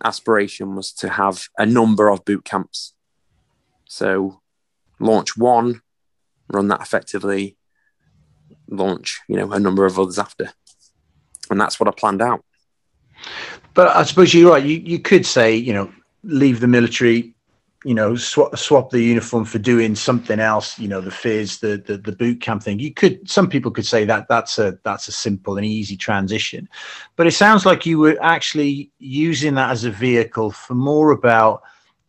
aspiration 0.03 0.75
was 0.75 0.93
to 0.95 1.09
have 1.09 1.49
a 1.57 1.67
number 1.67 2.09
of 2.09 2.25
boot 2.25 2.45
camps. 2.45 2.95
So, 3.87 4.41
launch 4.99 5.37
one, 5.37 5.83
run 6.53 6.69
that 6.69 6.81
effectively, 6.81 7.57
launch, 8.69 9.21
you 9.29 9.37
know, 9.37 9.53
a 9.53 9.61
number 9.61 9.87
of 9.87 9.99
others 9.99 10.19
after. 10.19 10.53
And 11.51 11.61
that's 11.61 11.81
what 11.81 11.89
I 11.89 11.93
planned 11.93 12.21
out. 12.21 12.45
But 13.75 13.97
I 13.97 14.03
suppose 14.03 14.35
you're 14.35 14.53
right. 14.53 14.65
You, 14.65 14.77
you 14.79 14.99
could 14.99 15.25
say, 15.25 15.55
you 15.55 15.73
know, 15.73 15.93
leave 16.23 16.61
the 16.61 16.67
military, 16.67 17.35
you 17.85 17.95
know 17.95 18.17
swap, 18.17 18.57
swap 18.59 18.91
the 18.91 19.01
uniform 19.01 19.45
for 19.45 19.59
doing 19.59 19.95
something 19.95 20.41
else 20.41 20.79
you 20.81 20.89
know 20.89 21.01
the 21.01 21.11
FIS 21.11 21.59
the, 21.59 21.83
the 21.87 21.99
the 21.99 22.13
boot 22.13 22.41
camp 22.41 22.63
thing. 22.63 22.79
You 22.79 22.93
could 22.93 23.29
some 23.29 23.49
people 23.49 23.71
could 23.71 23.87
say 23.87 24.05
that 24.05 24.27
that's 24.29 24.59
a 24.59 24.79
that's 24.83 25.09
a 25.09 25.13
simple 25.13 25.57
and 25.57 25.67
easy 25.67 25.97
transition. 25.97 26.69
But 27.17 27.27
it 27.27 27.33
sounds 27.33 27.65
like 27.65 27.87
you 27.87 27.99
were 27.99 28.19
actually 28.21 28.91
using 28.99 29.55
that 29.55 29.71
as 29.71 29.85
a 29.85 29.91
vehicle 29.91 30.51
for 30.51 30.75
more 30.75 31.13
about 31.13 31.63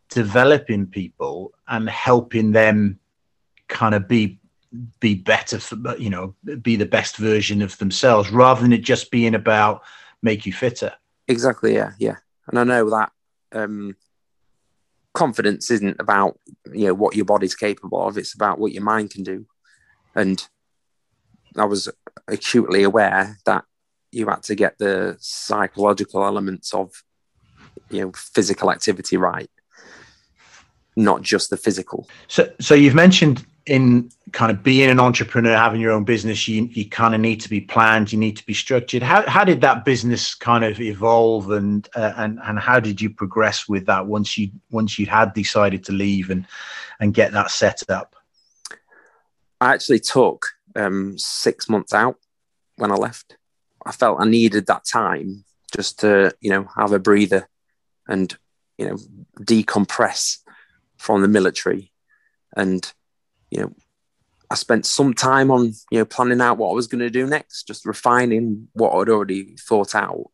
developing 0.09 0.87
people 0.87 1.53
and 1.67 1.87
helping 1.87 2.51
them 2.51 2.99
kind 3.67 3.93
of 3.93 4.07
be 4.07 4.39
be 4.99 5.15
better 5.15 5.59
for 5.59 5.77
you 5.97 6.09
know 6.09 6.35
be 6.61 6.75
the 6.75 6.85
best 6.85 7.17
version 7.17 7.61
of 7.61 7.77
themselves 7.77 8.31
rather 8.31 8.61
than 8.61 8.73
it 8.73 8.83
just 8.83 9.11
being 9.11 9.35
about 9.35 9.83
make 10.23 10.47
you 10.47 10.53
fitter. 10.53 10.91
Exactly 11.27 11.75
yeah 11.75 11.91
yeah. 11.99 12.15
And 12.47 12.57
i 12.57 12.63
know 12.63 12.89
that 12.89 13.11
um 13.51 13.95
confidence 15.23 15.69
isn't 15.75 15.97
about 15.99 16.33
you 16.73 16.87
know 16.87 16.93
what 16.93 17.15
your 17.17 17.25
body's 17.33 17.55
capable 17.55 18.01
of 18.07 18.17
it's 18.17 18.33
about 18.33 18.59
what 18.59 18.71
your 18.71 18.83
mind 18.83 19.09
can 19.15 19.23
do. 19.23 19.45
And 20.15 20.37
i 21.63 21.65
was 21.65 21.89
acutely 22.27 22.83
aware 22.83 23.23
that 23.49 23.63
you 24.11 24.23
had 24.27 24.43
to 24.43 24.55
get 24.63 24.77
the 24.77 25.17
psychological 25.19 26.23
elements 26.31 26.73
of 26.81 26.87
you 27.89 28.01
know 28.01 28.11
physical 28.35 28.71
activity 28.75 29.17
right 29.17 29.51
not 30.95 31.21
just 31.21 31.49
the 31.49 31.57
physical. 31.57 32.07
So 32.27 32.41
so 32.59 32.75
you've 32.75 32.95
mentioned 33.05 33.45
in 33.65 34.09
kind 34.31 34.51
of 34.51 34.63
being 34.63 34.89
an 34.89 34.99
entrepreneur, 34.99 35.55
having 35.55 35.81
your 35.81 35.91
own 35.91 36.03
business, 36.03 36.47
you 36.47 36.63
you 36.71 36.89
kind 36.89 37.13
of 37.13 37.21
need 37.21 37.41
to 37.41 37.49
be 37.49 37.61
planned, 37.61 38.11
you 38.11 38.19
need 38.19 38.37
to 38.37 38.45
be 38.45 38.53
structured. 38.53 39.03
How 39.03 39.27
how 39.29 39.43
did 39.43 39.61
that 39.61 39.85
business 39.85 40.35
kind 40.35 40.63
of 40.63 40.79
evolve, 40.79 41.51
and 41.51 41.87
uh, 41.95 42.13
and 42.17 42.39
and 42.43 42.59
how 42.59 42.79
did 42.79 43.01
you 43.01 43.09
progress 43.09 43.67
with 43.67 43.85
that 43.87 44.05
once 44.05 44.37
you 44.37 44.51
once 44.71 44.97
you 44.99 45.05
had 45.05 45.33
decided 45.33 45.83
to 45.85 45.91
leave 45.91 46.29
and 46.29 46.45
and 46.99 47.13
get 47.13 47.31
that 47.33 47.51
set 47.51 47.83
up? 47.89 48.15
I 49.61 49.73
actually 49.73 49.99
took 49.99 50.47
um, 50.75 51.17
six 51.17 51.69
months 51.69 51.93
out 51.93 52.17
when 52.77 52.91
I 52.91 52.95
left. 52.95 53.37
I 53.85 53.91
felt 53.91 54.21
I 54.21 54.25
needed 54.25 54.67
that 54.67 54.85
time 54.85 55.43
just 55.75 55.99
to 55.99 56.33
you 56.41 56.49
know 56.49 56.67
have 56.75 56.91
a 56.91 56.99
breather 56.99 57.47
and 58.07 58.35
you 58.77 58.87
know 58.87 58.97
decompress 59.39 60.37
from 60.97 61.21
the 61.21 61.27
military 61.27 61.91
and 62.55 62.91
you 63.51 63.61
know, 63.61 63.75
I 64.49 64.55
spent 64.55 64.85
some 64.85 65.13
time 65.13 65.51
on, 65.51 65.73
you 65.91 65.99
know, 65.99 66.05
planning 66.05 66.41
out 66.41 66.57
what 66.57 66.71
I 66.71 66.73
was 66.73 66.87
going 66.87 66.99
to 66.99 67.09
do 67.09 67.27
next, 67.27 67.67
just 67.67 67.85
refining 67.85 68.67
what 68.73 68.91
I'd 68.91 69.09
already 69.09 69.55
thought 69.57 69.93
out. 69.93 70.31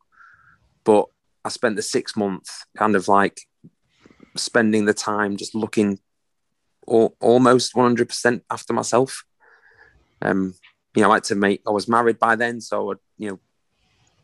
But 0.85 1.07
I 1.43 1.49
spent 1.49 1.75
the 1.75 1.81
six 1.81 2.15
months 2.15 2.65
kind 2.77 2.95
of 2.95 3.07
like 3.07 3.41
spending 4.37 4.85
the 4.85 4.93
time 4.93 5.35
just 5.35 5.53
looking 5.53 5.99
all, 6.87 7.15
almost 7.19 7.73
100% 7.73 8.41
after 8.49 8.73
myself. 8.73 9.23
Um, 10.21 10.55
you 10.95 11.01
know, 11.01 11.09
I 11.09 11.15
like 11.15 11.23
to 11.23 11.35
make, 11.35 11.61
I 11.67 11.71
was 11.71 11.89
married 11.89 12.19
by 12.19 12.35
then. 12.35 12.61
So, 12.61 12.93
I, 12.93 12.95
you 13.17 13.29
know, 13.29 13.39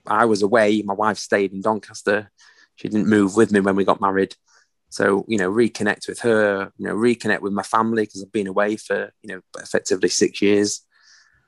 I 0.08 0.26
was 0.26 0.42
away. 0.42 0.82
My 0.84 0.94
wife 0.94 1.18
stayed 1.18 1.52
in 1.52 1.62
Doncaster. 1.62 2.32
She 2.76 2.88
didn't 2.88 3.10
move 3.10 3.36
with 3.36 3.52
me 3.52 3.60
when 3.60 3.76
we 3.76 3.84
got 3.84 4.02
married. 4.02 4.36
So, 4.92 5.24
you 5.30 5.38
know, 5.38 5.50
reconnect 5.50 6.10
with 6.10 6.20
her, 6.20 6.72
you 6.78 6.86
know, 6.86 6.94
reconnect 6.94 7.40
with 7.40 7.54
my 7.54 7.64
family 7.64 8.04
because 8.04 8.22
I've 8.22 8.32
been 8.34 8.48
away 8.48 8.76
for, 8.76 9.14
you 9.24 9.34
know, 9.34 9.42
effectively 9.58 10.10
six 10.10 10.42
years. 10.42 10.82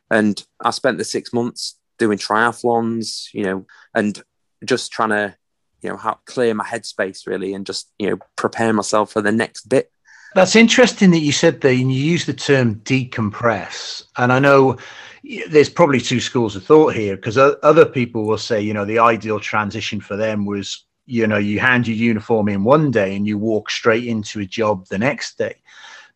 And 0.09 0.41
I 0.63 0.71
spent 0.71 0.97
the 0.97 1.03
six 1.03 1.33
months 1.33 1.77
doing 1.99 2.17
triathlons, 2.17 3.33
you 3.33 3.43
know, 3.43 3.65
and 3.93 4.23
just 4.63 4.93
trying 4.93 5.09
to, 5.09 5.35
you 5.81 5.89
know, 5.89 6.17
clear 6.25 6.53
my 6.53 6.63
headspace 6.63 7.27
really 7.27 7.53
and 7.53 7.65
just, 7.65 7.91
you 7.99 8.09
know, 8.09 8.17
prepare 8.37 8.71
myself 8.71 9.11
for 9.11 9.21
the 9.21 9.31
next 9.33 9.67
bit. 9.67 9.91
That's 10.35 10.55
interesting 10.55 11.11
that 11.11 11.19
you 11.19 11.33
said 11.33 11.59
that 11.61 11.69
and 11.69 11.93
you 11.93 12.01
use 12.01 12.25
the 12.25 12.33
term 12.33 12.75
decompress. 12.75 14.05
And 14.17 14.31
I 14.31 14.39
know 14.39 14.77
there's 15.49 15.69
probably 15.69 15.99
two 15.99 16.21
schools 16.21 16.55
of 16.55 16.63
thought 16.63 16.95
here 16.95 17.17
because 17.17 17.37
other 17.37 17.85
people 17.85 18.25
will 18.25 18.37
say, 18.37 18.61
you 18.61 18.73
know, 18.73 18.85
the 18.85 18.99
ideal 18.99 19.41
transition 19.41 19.99
for 19.99 20.15
them 20.15 20.45
was 20.45 20.85
you 21.05 21.27
know 21.27 21.37
you 21.37 21.59
hand 21.59 21.87
your 21.87 21.97
uniform 21.97 22.49
in 22.49 22.63
one 22.63 22.91
day 22.91 23.15
and 23.15 23.27
you 23.27 23.37
walk 23.37 23.69
straight 23.69 24.05
into 24.05 24.39
a 24.39 24.45
job 24.45 24.87
the 24.87 24.97
next 24.97 25.37
day. 25.37 25.55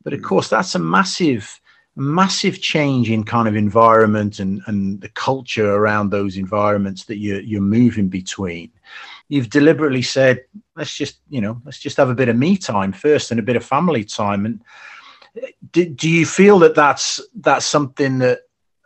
But 0.03 0.13
of 0.13 0.19
mm. 0.19 0.23
course 0.23 0.49
that's 0.49 0.75
a 0.75 0.79
massive 0.79 1.59
massive 1.97 2.61
change 2.61 3.09
in 3.09 3.23
kind 3.23 3.47
of 3.47 3.55
environment 3.55 4.39
and 4.39 4.61
and 4.67 5.01
the 5.01 5.09
culture 5.09 5.73
around 5.73 6.09
those 6.09 6.37
environments 6.37 7.05
that 7.05 7.17
you're 7.17 7.41
you're 7.41 7.59
moving 7.59 8.07
between. 8.07 8.71
You've 9.29 9.49
deliberately 9.49 10.03
said 10.03 10.45
let's 10.75 10.95
just 10.95 11.19
you 11.29 11.41
know 11.41 11.59
let's 11.65 11.79
just 11.79 11.97
have 11.97 12.09
a 12.09 12.15
bit 12.15 12.29
of 12.29 12.37
me 12.37 12.55
time 12.55 12.93
first 12.93 13.31
and 13.31 13.39
a 13.39 13.43
bit 13.43 13.55
of 13.55 13.65
family 13.65 14.03
time. 14.03 14.45
And 14.45 14.61
uh, 15.41 15.47
do, 15.71 15.89
do 15.89 16.09
you 16.09 16.25
feel 16.25 16.59
that 16.59 16.75
that's 16.75 17.19
that's 17.35 17.65
something 17.65 18.19
that 18.19 18.41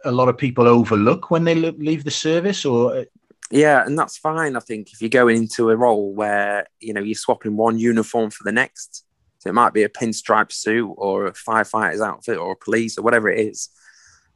a 0.05 0.11
lot 0.11 0.29
of 0.29 0.37
people 0.37 0.67
overlook 0.67 1.29
when 1.29 1.43
they 1.43 1.53
leave 1.53 2.05
the 2.05 2.11
service? 2.11 2.65
Or 2.65 2.95
uh, 2.95 3.03
yeah, 3.49 3.86
and 3.86 3.97
that's 3.97 4.17
fine. 4.17 4.56
I 4.56 4.60
think 4.60 4.93
if 4.93 5.01
you're 5.01 5.10
going 5.10 5.38
into 5.38 5.69
a 5.69 5.75
role 5.75 6.13
where 6.13 6.67
you 6.80 6.93
know 6.93 7.01
you're 7.01 7.15
swapping 7.15 7.58
one 7.58 7.80
uniform 7.80 8.30
for 8.30 8.43
the 8.43 8.51
next, 8.51 9.06
so 9.39 9.49
it 9.49 9.54
might 9.54 9.73
be 9.73 9.84
a 9.84 9.89
pinstripe 9.89 10.51
suit 10.51 10.93
or 10.97 11.27
a 11.27 11.34
firefighter's 11.34 12.01
outfit 12.01 12.38
or 12.38 12.54
a 12.54 12.63
police 12.63 12.97
or 12.97 13.01
whatever 13.01 13.30
it 13.30 13.45
is. 13.47 13.69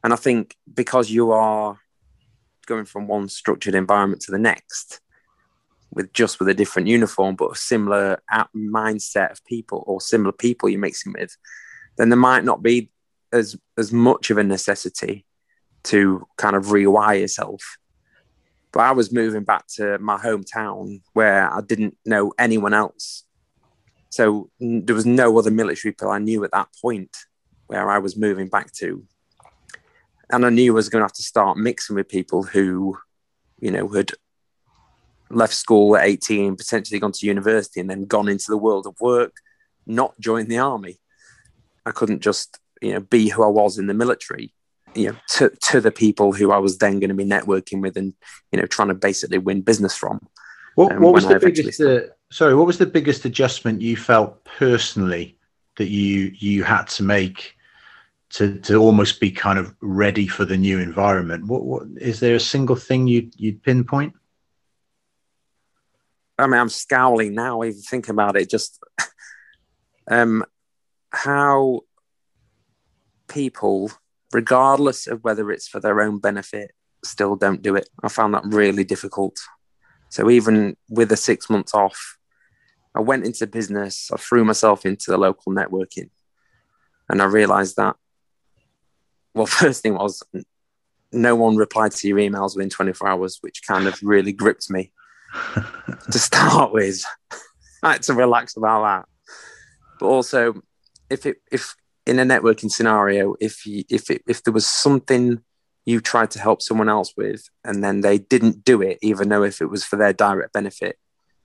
And 0.03 0.13
I 0.13 0.15
think 0.17 0.55
because 0.71 1.09
you 1.09 1.31
are 1.31 1.79
going 2.65 2.85
from 2.85 3.07
one 3.07 3.29
structured 3.29 3.75
environment 3.75 4.21
to 4.23 4.31
the 4.31 4.39
next, 4.39 4.99
with 5.95 6.11
just 6.13 6.39
with 6.39 6.49
a 6.49 6.53
different 6.53 6.87
uniform 6.87 7.35
but 7.35 7.51
a 7.51 7.55
similar 7.55 8.21
mindset 8.55 9.31
of 9.31 9.43
people 9.45 9.83
or 9.87 10.01
similar 10.01 10.33
people 10.33 10.69
you're 10.69 10.79
mixing 10.79 11.13
with, 11.13 11.35
then 11.97 12.09
there 12.09 12.17
might 12.17 12.43
not 12.43 12.61
be 12.61 12.91
as 13.31 13.57
as 13.77 13.91
much 13.91 14.29
of 14.29 14.37
a 14.37 14.43
necessity 14.43 15.25
to 15.83 16.27
kind 16.37 16.55
of 16.55 16.65
rewire 16.65 17.19
yourself. 17.19 17.77
But 18.75 18.81
I 18.83 18.91
was 18.91 19.13
moving 19.13 19.45
back 19.45 19.67
to 19.75 19.97
my 19.99 20.17
hometown 20.17 21.01
where 21.13 21.49
I 21.49 21.61
didn't 21.61 21.97
know 22.05 22.33
anyone 22.37 22.73
else. 22.73 23.23
So 24.09 24.49
there 24.59 24.93
was 24.93 25.05
no 25.05 25.39
other 25.39 25.49
military 25.49 25.93
people 25.93 26.09
I 26.09 26.19
knew 26.19 26.43
at 26.43 26.51
that 26.51 26.67
point 26.81 27.15
where 27.67 27.89
I 27.89 27.99
was 27.99 28.17
moving 28.17 28.49
back 28.49 28.73
to. 28.73 29.05
And 30.29 30.45
I 30.45 30.49
knew 30.49 30.73
I 30.73 30.75
was 30.75 30.89
going 30.89 30.99
to 30.99 31.05
have 31.05 31.13
to 31.13 31.23
start 31.23 31.57
mixing 31.57 31.95
with 31.95 32.09
people 32.09 32.43
who, 32.43 32.97
you 33.61 33.71
know, 33.71 33.87
had 33.87 34.11
left 35.29 35.53
school 35.53 35.95
at 35.95 36.05
18, 36.05 36.57
potentially 36.57 36.99
gone 36.99 37.13
to 37.13 37.25
university 37.25 37.79
and 37.79 37.89
then 37.89 38.03
gone 38.03 38.27
into 38.27 38.47
the 38.49 38.57
world 38.57 38.87
of 38.87 38.99
work, 38.99 39.37
not 39.85 40.19
joined 40.19 40.49
the 40.49 40.57
army. 40.57 40.99
I 41.85 41.91
couldn't 41.91 42.19
just, 42.19 42.59
you 42.81 42.91
know, 42.93 42.99
be 42.99 43.29
who 43.29 43.41
I 43.41 43.47
was 43.47 43.77
in 43.77 43.87
the 43.87 43.93
military, 43.93 44.53
you 44.95 45.09
know, 45.09 45.17
to, 45.29 45.51
to 45.69 45.81
the 45.81 45.91
people 45.91 46.31
who 46.31 46.51
I 46.51 46.57
was 46.57 46.77
then 46.77 46.99
going 46.99 47.09
to 47.09 47.15
be 47.15 47.25
networking 47.25 47.81
with 47.81 47.97
and, 47.97 48.13
you 48.51 48.59
know, 48.59 48.65
trying 48.65 48.87
to 48.87 48.93
basically 48.93 49.37
win 49.37 49.61
business 49.61 49.95
from. 49.95 50.25
What, 50.75 50.93
um, 50.93 51.01
what 51.01 51.13
was 51.13 51.27
the 51.27 51.39
biggest, 51.39 51.81
uh, 51.81 52.01
sorry, 52.31 52.55
what 52.55 52.67
was 52.67 52.77
the 52.77 52.85
biggest 52.85 53.25
adjustment 53.25 53.81
you 53.81 53.97
felt 53.97 54.43
personally 54.45 55.37
that 55.77 55.87
you, 55.87 56.31
you 56.37 56.63
had 56.63 56.87
to 56.87 57.03
make 57.03 57.55
to, 58.31 58.59
to 58.59 58.75
almost 58.77 59.19
be 59.19 59.31
kind 59.31 59.59
of 59.59 59.75
ready 59.81 60.27
for 60.27 60.45
the 60.45 60.57
new 60.57 60.79
environment? 60.79 61.45
What, 61.45 61.63
what 61.63 61.83
is 61.97 62.19
there 62.19 62.35
a 62.35 62.39
single 62.39 62.75
thing 62.75 63.07
you, 63.07 63.29
you'd 63.35 63.63
pinpoint? 63.63 64.13
I 66.37 66.47
mean, 66.47 66.59
I'm 66.59 66.69
scowling 66.69 67.33
now, 67.33 67.63
even 67.63 67.81
thinking 67.81 68.11
about 68.11 68.35
it. 68.35 68.49
Just 68.49 68.79
um, 70.09 70.43
how 71.11 71.81
people, 73.27 73.91
regardless 74.35 75.07
of 75.07 75.23
whether 75.23 75.49
it's 75.49 75.65
for 75.65 75.79
their 75.79 76.01
own 76.01 76.19
benefit, 76.19 76.71
still 77.05 77.37
don't 77.37 77.61
do 77.61 77.73
it. 77.73 77.87
I 78.03 78.09
found 78.09 78.33
that 78.33 78.43
really 78.43 78.83
difficult. 78.83 79.37
So 80.09 80.29
even 80.29 80.75
with 80.89 81.09
a 81.13 81.15
six 81.15 81.49
months 81.49 81.73
off, 81.73 82.17
I 82.93 82.99
went 82.99 83.25
into 83.25 83.47
business. 83.47 84.11
I 84.11 84.17
threw 84.17 84.43
myself 84.43 84.85
into 84.85 85.09
the 85.09 85.17
local 85.17 85.53
networking, 85.53 86.09
and 87.07 87.21
I 87.21 87.25
realised 87.25 87.77
that. 87.77 87.95
Well, 89.33 89.45
first 89.61 89.81
thing 89.81 89.95
was 89.95 90.21
no 91.13 91.35
one 91.37 91.55
replied 91.55 91.93
to 91.93 92.07
your 92.09 92.17
emails 92.17 92.57
within 92.57 92.69
24 92.69 93.07
hours, 93.07 93.37
which 93.39 93.65
kind 93.65 93.87
of 93.87 93.97
really 94.03 94.33
gripped 94.33 94.69
me 94.69 94.91
to 96.11 96.19
start 96.19 96.73
with. 96.73 97.01
I 97.83 97.93
had 97.93 98.03
to 98.03 98.13
relax 98.13 98.57
about 98.57 98.83
that. 98.83 99.31
But 99.99 100.07
also, 100.07 100.61
if 101.09 101.25
it 101.25 101.37
if 101.49 101.75
in 102.05 102.19
a 102.19 102.25
networking 102.25 102.71
scenario, 102.71 103.35
if 103.39 103.65
you 103.65 103.83
if 103.89 104.09
it, 104.09 104.21
if 104.27 104.43
there 104.43 104.53
was 104.53 104.67
something 104.67 105.41
you 105.85 105.99
tried 105.99 106.31
to 106.31 106.39
help 106.39 106.61
someone 106.61 106.89
else 106.89 107.13
with, 107.15 107.47
and 107.63 107.83
then 107.83 108.01
they 108.01 108.17
didn't 108.17 108.63
do 108.63 108.81
it, 108.81 108.97
even 109.01 109.29
though 109.29 109.43
if 109.43 109.61
it 109.61 109.67
was 109.67 109.83
for 109.83 109.95
their 109.95 110.13
direct 110.13 110.53
benefit, 110.53 110.97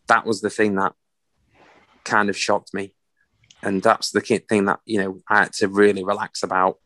that 0.08 0.26
was 0.26 0.40
the 0.40 0.50
thing 0.50 0.76
that 0.76 0.94
kind 2.04 2.28
of 2.28 2.36
shocked 2.36 2.74
me, 2.74 2.94
and 3.62 3.82
that's 3.82 4.10
the 4.10 4.20
thing 4.20 4.66
that 4.66 4.80
you 4.84 5.00
know 5.00 5.20
I 5.28 5.40
had 5.40 5.52
to 5.54 5.68
really 5.68 6.04
relax 6.04 6.42
about. 6.42 6.76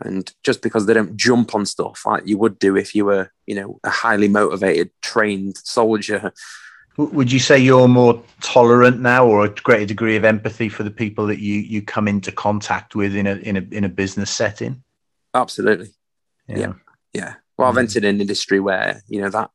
And 0.00 0.30
just 0.42 0.60
because 0.60 0.86
they 0.86 0.92
don't 0.92 1.16
jump 1.16 1.54
on 1.54 1.64
stuff 1.64 2.02
like 2.04 2.26
you 2.26 2.36
would 2.38 2.58
do 2.58 2.76
if 2.76 2.94
you 2.94 3.04
were, 3.04 3.30
you 3.46 3.54
know, 3.54 3.78
a 3.84 3.90
highly 3.90 4.28
motivated, 4.28 4.90
trained 5.02 5.56
soldier. 5.56 6.32
Would 6.96 7.32
you 7.32 7.40
say 7.40 7.58
you're 7.58 7.88
more 7.88 8.22
tolerant 8.40 9.00
now, 9.00 9.26
or 9.26 9.44
a 9.44 9.48
greater 9.48 9.86
degree 9.86 10.16
of 10.16 10.24
empathy 10.24 10.68
for 10.68 10.84
the 10.84 10.90
people 10.90 11.26
that 11.26 11.40
you 11.40 11.54
you 11.54 11.82
come 11.82 12.06
into 12.06 12.30
contact 12.30 12.94
with 12.94 13.16
in 13.16 13.26
a 13.26 13.34
in 13.36 13.56
a 13.56 13.66
in 13.72 13.84
a 13.84 13.88
business 13.88 14.30
setting? 14.30 14.82
Absolutely. 15.34 15.92
Yeah. 16.46 16.58
Yeah. 16.58 16.72
yeah. 17.12 17.34
Well, 17.56 17.68
I've 17.68 17.74
mm. 17.74 17.80
entered 17.80 18.04
an 18.04 18.20
industry 18.20 18.60
where 18.60 19.02
you 19.08 19.20
know 19.20 19.30
that 19.30 19.50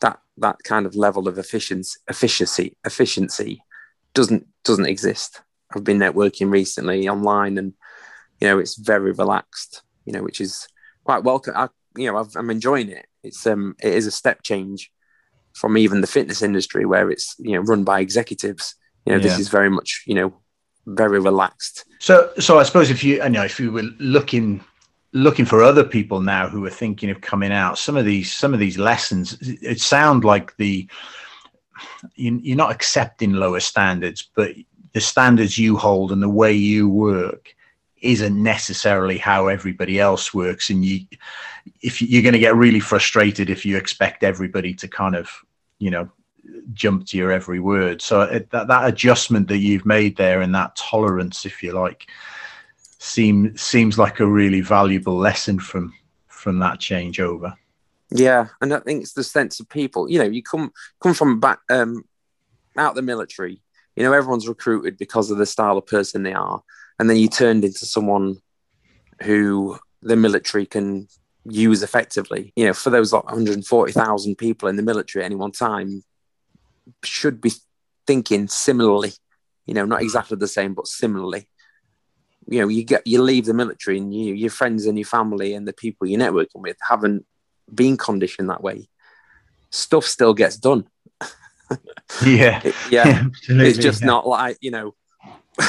that 0.00 0.20
that 0.36 0.56
kind 0.64 0.84
of 0.84 0.94
level 0.94 1.28
of 1.28 1.38
efficiency 1.38 1.98
efficiency 2.08 2.76
efficiency 2.84 3.62
doesn't 4.12 4.46
doesn't 4.64 4.86
exist. 4.86 5.40
I've 5.74 5.84
been 5.84 5.98
networking 5.98 6.50
recently 6.50 7.08
online, 7.08 7.56
and 7.56 7.72
you 8.40 8.48
know, 8.48 8.58
it's 8.58 8.76
very 8.76 9.12
relaxed, 9.12 9.82
you 10.04 10.12
know, 10.12 10.22
which 10.22 10.40
is 10.40 10.66
quite 11.04 11.24
welcome. 11.24 11.54
I, 11.56 11.68
you 11.96 12.10
know, 12.10 12.18
i 12.18 12.38
am 12.38 12.50
enjoying 12.50 12.90
it. 12.90 13.06
It's 13.22 13.46
um, 13.46 13.76
it 13.82 13.94
is 13.94 14.06
a 14.06 14.10
step 14.10 14.42
change 14.42 14.90
from 15.54 15.76
even 15.76 16.00
the 16.00 16.06
fitness 16.06 16.42
industry 16.42 16.84
where 16.84 17.10
it's 17.10 17.34
you 17.38 17.52
know 17.52 17.60
run 17.60 17.84
by 17.84 18.00
executives. 18.00 18.74
You 19.06 19.12
know, 19.12 19.18
yeah. 19.18 19.28
this 19.28 19.38
is 19.38 19.48
very 19.48 19.70
much 19.70 20.04
you 20.06 20.14
know 20.14 20.34
very 20.86 21.20
relaxed. 21.20 21.84
So, 21.98 22.30
so 22.38 22.58
I 22.58 22.62
suppose 22.62 22.90
if 22.90 23.04
you, 23.04 23.22
you 23.22 23.28
know, 23.28 23.44
if 23.44 23.60
you 23.60 23.72
were 23.72 23.84
looking 23.98 24.64
looking 25.12 25.44
for 25.44 25.62
other 25.62 25.82
people 25.82 26.20
now 26.20 26.48
who 26.48 26.64
are 26.64 26.70
thinking 26.70 27.10
of 27.10 27.20
coming 27.20 27.52
out, 27.52 27.78
some 27.78 27.96
of 27.96 28.04
these 28.04 28.32
some 28.32 28.54
of 28.54 28.60
these 28.60 28.78
lessons, 28.78 29.36
it 29.40 29.80
sound 29.80 30.24
like 30.24 30.56
the 30.56 30.88
you're 32.14 32.56
not 32.56 32.70
accepting 32.70 33.32
lower 33.32 33.60
standards, 33.60 34.28
but 34.34 34.52
the 34.92 35.00
standards 35.00 35.58
you 35.58 35.76
hold 35.76 36.12
and 36.12 36.22
the 36.22 36.28
way 36.28 36.52
you 36.52 36.88
work 36.88 37.54
isn't 38.00 38.42
necessarily 38.42 39.18
how 39.18 39.48
everybody 39.48 40.00
else 40.00 40.32
works 40.32 40.70
and 40.70 40.84
you 40.84 41.00
if 41.82 42.00
you're 42.00 42.22
going 42.22 42.32
to 42.32 42.38
get 42.38 42.56
really 42.56 42.80
frustrated 42.80 43.50
if 43.50 43.66
you 43.66 43.76
expect 43.76 44.24
everybody 44.24 44.72
to 44.72 44.88
kind 44.88 45.14
of 45.14 45.30
you 45.78 45.90
know 45.90 46.10
jump 46.72 47.06
to 47.06 47.16
your 47.16 47.30
every 47.30 47.60
word. 47.60 48.02
So 48.02 48.22
it, 48.22 48.50
that, 48.50 48.68
that 48.68 48.88
adjustment 48.88 49.48
that 49.48 49.58
you've 49.58 49.86
made 49.86 50.16
there 50.16 50.40
and 50.40 50.54
that 50.54 50.76
tolerance 50.76 51.46
if 51.46 51.62
you 51.62 51.72
like 51.72 52.06
seem 52.98 53.56
seems 53.56 53.98
like 53.98 54.20
a 54.20 54.26
really 54.26 54.60
valuable 54.60 55.16
lesson 55.16 55.58
from 55.58 55.92
from 56.28 56.58
that 56.60 56.78
changeover. 56.78 57.54
Yeah 58.12 58.48
and 58.60 58.74
i 58.74 58.80
think 58.80 59.02
it's 59.02 59.12
the 59.12 59.24
sense 59.24 59.60
of 59.60 59.68
people. 59.68 60.10
You 60.10 60.18
know 60.18 60.24
you 60.24 60.42
come 60.42 60.72
come 61.00 61.14
from 61.14 61.40
back 61.40 61.60
um 61.70 62.04
out 62.76 62.94
the 62.94 63.02
military 63.02 63.60
you 63.96 64.02
know 64.02 64.12
everyone's 64.12 64.48
recruited 64.48 64.96
because 64.96 65.30
of 65.30 65.38
the 65.38 65.46
style 65.46 65.76
of 65.76 65.86
person 65.86 66.22
they 66.22 66.32
are 66.32 66.62
and 67.00 67.08
then 67.08 67.16
you 67.16 67.28
turned 67.28 67.64
into 67.64 67.86
someone 67.86 68.36
who 69.22 69.78
the 70.02 70.16
military 70.16 70.66
can 70.66 71.08
use 71.46 71.82
effectively. 71.82 72.52
You 72.56 72.66
know, 72.66 72.74
for 72.74 72.90
those 72.90 73.10
like 73.10 73.24
140,000 73.24 74.36
people 74.36 74.68
in 74.68 74.76
the 74.76 74.82
military 74.82 75.24
at 75.24 75.26
any 75.26 75.34
one 75.34 75.52
time, 75.52 76.04
should 77.02 77.40
be 77.40 77.52
thinking 78.06 78.48
similarly. 78.48 79.12
You 79.64 79.72
know, 79.72 79.86
not 79.86 80.02
exactly 80.02 80.36
the 80.36 80.46
same, 80.46 80.74
but 80.74 80.88
similarly. 80.88 81.48
You 82.46 82.60
know, 82.60 82.68
you 82.68 82.84
get 82.84 83.06
you 83.06 83.22
leave 83.22 83.46
the 83.46 83.54
military, 83.54 83.96
and 83.96 84.12
you 84.14 84.34
your 84.34 84.50
friends 84.50 84.84
and 84.84 84.98
your 84.98 85.06
family 85.06 85.54
and 85.54 85.66
the 85.66 85.72
people 85.72 86.06
you're 86.06 86.20
networking 86.20 86.60
with 86.60 86.76
haven't 86.86 87.24
been 87.74 87.96
conditioned 87.96 88.50
that 88.50 88.62
way. 88.62 88.90
Stuff 89.70 90.04
still 90.04 90.34
gets 90.34 90.58
done. 90.58 90.84
yeah, 92.26 92.60
it, 92.62 92.74
yeah. 92.90 93.24
it's 93.48 93.78
just 93.78 94.02
yeah. 94.02 94.06
not 94.06 94.26
like 94.26 94.58
you 94.60 94.70
know 94.70 94.94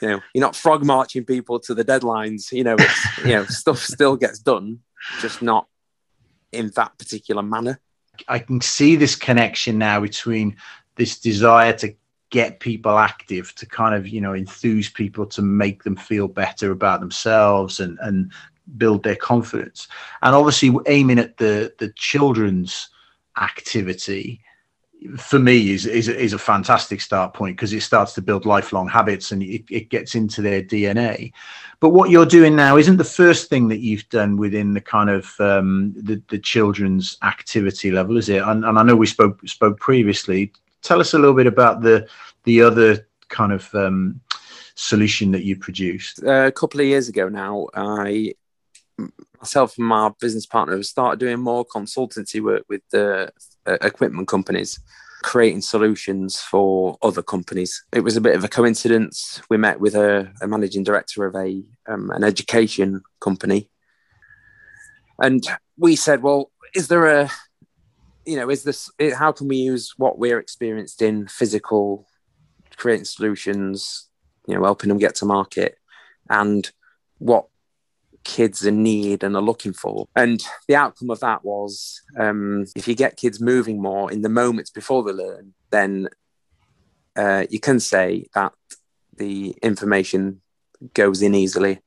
you 0.00 0.08
know, 0.08 0.20
you're 0.34 0.42
not 0.42 0.56
frog 0.56 0.84
marching 0.84 1.24
people 1.24 1.60
to 1.60 1.74
the 1.74 1.84
deadlines. 1.84 2.50
You 2.52 2.64
know, 2.64 2.76
it's, 2.78 3.18
you 3.18 3.32
know, 3.32 3.44
stuff 3.48 3.78
still 3.78 4.16
gets 4.16 4.38
done, 4.38 4.80
just 5.20 5.42
not 5.42 5.66
in 6.52 6.70
that 6.76 6.96
particular 6.98 7.42
manner. 7.42 7.80
I 8.28 8.38
can 8.38 8.60
see 8.60 8.96
this 8.96 9.16
connection 9.16 9.78
now 9.78 10.00
between 10.00 10.56
this 10.96 11.18
desire 11.18 11.72
to 11.74 11.94
get 12.30 12.60
people 12.60 12.98
active, 12.98 13.54
to 13.56 13.66
kind 13.66 13.94
of, 13.94 14.08
you 14.08 14.20
know, 14.20 14.34
enthuse 14.34 14.88
people 14.88 15.26
to 15.26 15.42
make 15.42 15.82
them 15.82 15.96
feel 15.96 16.28
better 16.28 16.70
about 16.70 17.00
themselves 17.00 17.80
and, 17.80 17.98
and 18.00 18.32
build 18.76 19.02
their 19.02 19.16
confidence. 19.16 19.88
And 20.22 20.34
obviously 20.34 20.74
aiming 20.86 21.18
at 21.18 21.36
the, 21.36 21.74
the 21.78 21.92
children's 21.96 22.88
activity 23.40 24.40
for 25.16 25.38
me 25.38 25.70
is 25.70 25.86
is, 25.86 26.08
is 26.08 26.32
a 26.32 26.38
fantastic 26.38 27.00
start 27.00 27.34
point 27.34 27.56
because 27.56 27.72
it 27.72 27.82
starts 27.82 28.12
to 28.14 28.22
build 28.22 28.46
lifelong 28.46 28.88
habits 28.88 29.32
and 29.32 29.42
it, 29.42 29.64
it 29.70 29.88
gets 29.88 30.14
into 30.14 30.42
their 30.42 30.62
DNA. 30.62 31.32
But 31.80 31.90
what 31.90 32.10
you're 32.10 32.26
doing 32.26 32.54
now 32.54 32.76
isn't 32.76 32.96
the 32.96 33.04
first 33.04 33.48
thing 33.48 33.68
that 33.68 33.80
you've 33.80 34.08
done 34.08 34.36
within 34.36 34.74
the 34.74 34.80
kind 34.80 35.10
of 35.10 35.34
um, 35.40 35.92
the, 35.96 36.22
the 36.28 36.38
children's 36.38 37.16
activity 37.22 37.90
level, 37.90 38.16
is 38.16 38.28
it? 38.28 38.42
And, 38.42 38.64
and 38.64 38.78
I 38.78 38.82
know 38.82 38.96
we 38.96 39.06
spoke 39.06 39.40
spoke 39.48 39.80
previously. 39.80 40.52
Tell 40.82 41.00
us 41.00 41.14
a 41.14 41.18
little 41.18 41.34
bit 41.34 41.46
about 41.46 41.82
the 41.82 42.08
the 42.44 42.62
other 42.62 43.06
kind 43.28 43.52
of 43.52 43.74
um, 43.74 44.20
solution 44.74 45.32
that 45.32 45.44
you 45.44 45.56
produced. 45.56 46.22
Uh, 46.22 46.46
a 46.46 46.52
couple 46.52 46.80
of 46.80 46.86
years 46.86 47.08
ago 47.08 47.28
now, 47.28 47.68
I 47.74 48.34
myself 49.40 49.76
and 49.78 49.86
my 49.86 50.10
business 50.20 50.46
partner 50.46 50.76
have 50.76 50.86
started 50.86 51.18
doing 51.18 51.40
more 51.40 51.64
consultancy 51.64 52.40
work 52.40 52.64
with 52.68 52.82
the 52.90 53.32
uh, 53.66 53.78
equipment 53.82 54.28
companies 54.28 54.80
creating 55.22 55.62
solutions 55.62 56.40
for 56.40 56.98
other 57.02 57.22
companies. 57.22 57.84
It 57.92 58.00
was 58.00 58.16
a 58.16 58.20
bit 58.20 58.34
of 58.34 58.44
a 58.44 58.48
coincidence. 58.48 59.40
We 59.48 59.56
met 59.56 59.80
with 59.80 59.94
a, 59.94 60.32
a 60.42 60.46
managing 60.46 60.84
director 60.84 61.24
of 61.24 61.34
a 61.34 61.62
um, 61.88 62.10
an 62.10 62.24
education 62.24 63.02
company, 63.20 63.70
and 65.18 65.42
we 65.78 65.96
said, 65.96 66.22
"Well, 66.22 66.50
is 66.74 66.88
there 66.88 67.06
a, 67.06 67.30
you 68.26 68.36
know, 68.36 68.50
is 68.50 68.64
this? 68.64 68.90
How 69.16 69.32
can 69.32 69.48
we 69.48 69.56
use 69.56 69.94
what 69.96 70.18
we're 70.18 70.38
experienced 70.38 71.00
in 71.00 71.28
physical, 71.28 72.06
creating 72.76 73.06
solutions, 73.06 74.08
you 74.46 74.54
know, 74.54 74.64
helping 74.64 74.88
them 74.88 74.98
get 74.98 75.14
to 75.16 75.24
market, 75.24 75.78
and 76.28 76.70
what 77.18 77.46
kids 78.24 78.64
in 78.64 78.82
need 78.82 79.22
and 79.22 79.36
are 79.36 79.42
looking 79.42 79.72
for. 79.72 80.06
And 80.16 80.42
the 80.68 80.76
outcome 80.76 81.10
of 81.10 81.20
that 81.20 81.44
was 81.44 82.00
um, 82.16 82.66
if 82.76 82.86
you 82.88 82.94
get 82.94 83.16
kids 83.16 83.40
moving 83.40 83.80
more 83.80 84.10
in 84.10 84.22
the 84.22 84.28
moments 84.28 84.70
before 84.70 85.02
they 85.02 85.12
learn, 85.12 85.54
then 85.70 86.08
uh, 87.16 87.46
you 87.50 87.60
can 87.60 87.80
say 87.80 88.26
that 88.34 88.52
the 89.16 89.54
information 89.62 90.40
goes 90.94 91.22
in 91.22 91.34
easily, 91.34 91.80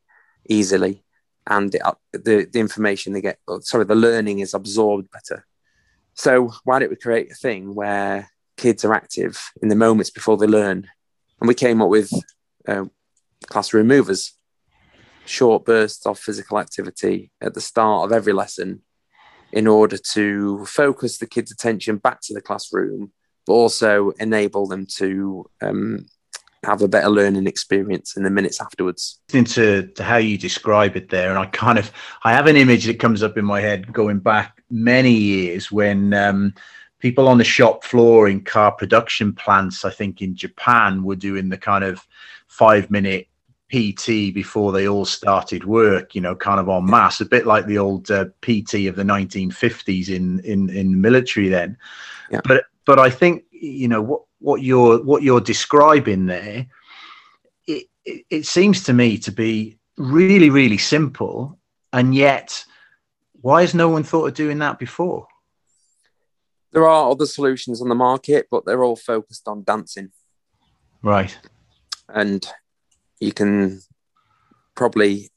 easily, 0.47 1.03
and 1.47 1.71
the, 1.71 1.95
the, 2.11 2.47
the 2.51 2.59
information 2.59 3.13
they 3.13 3.21
get, 3.21 3.39
sorry, 3.61 3.85
the 3.85 3.95
learning 3.95 4.39
is 4.39 4.53
absorbed 4.53 5.09
better. 5.11 5.45
So 6.13 6.51
why 6.63 6.79
don't 6.79 6.89
we 6.89 6.95
create 6.95 7.31
a 7.31 7.35
thing 7.35 7.75
where 7.75 8.29
kids 8.57 8.85
are 8.85 8.93
active 8.93 9.51
in 9.61 9.69
the 9.69 9.75
moments 9.75 10.09
before 10.09 10.37
they 10.37 10.47
learn? 10.47 10.87
And 11.39 11.47
we 11.47 11.53
came 11.53 11.81
up 11.81 11.89
with 11.89 12.11
uh, 12.67 12.85
classroom 13.47 13.87
movers 13.87 14.33
short 15.25 15.65
bursts 15.65 16.05
of 16.05 16.19
physical 16.19 16.59
activity 16.59 17.31
at 17.41 17.53
the 17.53 17.61
start 17.61 18.05
of 18.05 18.15
every 18.15 18.33
lesson 18.33 18.81
in 19.51 19.67
order 19.67 19.97
to 19.97 20.65
focus 20.65 21.17
the 21.17 21.27
kids' 21.27 21.51
attention 21.51 21.97
back 21.97 22.21
to 22.21 22.33
the 22.33 22.41
classroom, 22.41 23.11
but 23.45 23.53
also 23.53 24.11
enable 24.19 24.67
them 24.67 24.85
to 24.85 25.49
um, 25.61 26.05
have 26.65 26.81
a 26.81 26.87
better 26.87 27.09
learning 27.09 27.47
experience 27.47 28.17
in 28.17 28.23
the 28.23 28.29
minutes 28.29 28.59
afterwards. 28.59 29.19
Into 29.33 29.87
to 29.95 30.03
how 30.03 30.17
you 30.17 30.37
describe 30.37 30.95
it 30.95 31.09
there, 31.09 31.29
and 31.29 31.39
I 31.39 31.45
kind 31.47 31.79
of 31.79 31.91
I 32.23 32.33
have 32.33 32.47
an 32.47 32.57
image 32.57 32.85
that 32.85 32.99
comes 32.99 33.23
up 33.23 33.37
in 33.37 33.45
my 33.45 33.61
head 33.61 33.93
going 33.93 34.19
back 34.19 34.61
many 34.69 35.11
years 35.11 35.71
when 35.71 36.13
um, 36.13 36.53
people 36.99 37.27
on 37.27 37.37
the 37.37 37.43
shop 37.43 37.83
floor 37.83 38.27
in 38.27 38.41
car 38.41 38.71
production 38.71 39.33
plants, 39.33 39.85
I 39.85 39.91
think 39.91 40.21
in 40.21 40.35
Japan, 40.35 41.03
were 41.03 41.15
doing 41.15 41.49
the 41.49 41.57
kind 41.57 41.83
of 41.83 42.05
five 42.47 42.91
minute 42.91 43.27
PT 43.75 44.33
before 44.33 44.71
they 44.71 44.87
all 44.87 45.03
started 45.03 45.65
work, 45.65 46.15
you 46.15 46.21
know, 46.21 46.33
kind 46.33 46.61
of 46.61 46.69
en 46.69 46.85
masse, 46.85 47.19
a 47.19 47.25
bit 47.25 47.45
like 47.45 47.65
the 47.65 47.77
old 47.77 48.09
uh, 48.09 48.25
PT 48.41 48.87
of 48.87 48.95
the 48.95 49.03
1950s 49.03 50.09
in 50.09 50.39
in 50.41 50.69
in 50.69 50.91
the 50.91 50.97
military 50.97 51.49
then. 51.49 51.77
Yeah. 52.31 52.39
But 52.45 52.65
but 52.85 52.99
I 52.99 53.09
think 53.09 53.43
you 53.51 53.89
know 53.89 54.01
what 54.01 54.21
what 54.39 54.61
you're 54.61 55.03
what 55.03 55.23
you're 55.23 55.41
describing 55.41 56.25
there. 56.25 56.67
It, 57.67 57.87
it, 58.05 58.25
it 58.29 58.45
seems 58.45 58.83
to 58.83 58.93
me 58.93 59.17
to 59.19 59.31
be 59.31 59.77
really 59.97 60.49
really 60.49 60.77
simple, 60.77 61.59
and 61.91 62.15
yet 62.15 62.63
why 63.41 63.61
has 63.61 63.73
no 63.73 63.89
one 63.89 64.03
thought 64.03 64.27
of 64.27 64.33
doing 64.35 64.59
that 64.59 64.79
before? 64.79 65.27
There 66.71 66.87
are 66.87 67.11
other 67.11 67.25
solutions 67.25 67.81
on 67.81 67.89
the 67.89 67.95
market, 67.95 68.47
but 68.49 68.65
they're 68.65 68.83
all 68.83 68.95
focused 68.95 69.47
on 69.47 69.63
dancing. 69.63 70.11
Right. 71.03 71.37
And 72.07 72.45
you 73.19 73.31
can 73.31 73.81
probably 74.75 75.29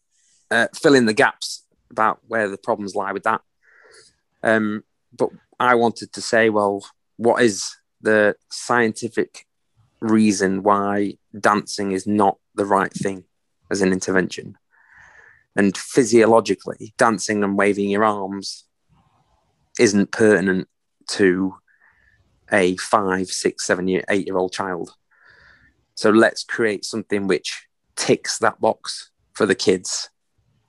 uh, 0.51 0.69
fill 0.75 0.95
in 0.95 1.07
the 1.07 1.13
gaps 1.13 1.65
about 1.91 2.21
where 2.27 2.49
the 2.49 2.59
problems 2.59 2.95
lie 2.95 3.13
with 3.13 3.23
that. 3.25 3.41
Um, 4.43 4.85
but 5.17 5.31
I 5.59 5.75
wanted 5.75 6.13
to 6.13 6.21
say, 6.21 6.51
well, 6.51 6.85
what 7.17 7.43
is 7.43 7.75
the 8.01 8.37
scientific 8.51 9.47
reason 10.01 10.63
why 10.63 11.15
dancing 11.39 11.93
is 11.93 12.07
not 12.07 12.39
the 12.55 12.65
right 12.65 12.93
thing 12.93 13.25
as 13.71 13.83
an 13.83 13.93
intervention? 13.93 14.57
And 15.57 15.77
physiologically, 15.77 16.95
dancing 16.99 17.43
and 17.43 17.57
waving 17.59 17.91
your 17.91 18.05
arms 18.05 18.65
isn't 19.79 20.13
pertinent 20.13 20.69
to 21.09 21.55
a 22.53 22.77
five, 22.77 23.29
six, 23.29 23.67
seven 23.67 23.89
year, 23.89 24.05
eight 24.09 24.27
year 24.27 24.37
old 24.37 24.53
child. 24.53 24.91
So 25.95 26.11
let's 26.11 26.45
create 26.45 26.85
something 26.85 27.27
which 27.27 27.68
ticks 27.99 28.39
that 28.39 28.61
box 28.61 29.11
for 29.35 29.45
the 29.45 29.55
kids. 29.55 30.09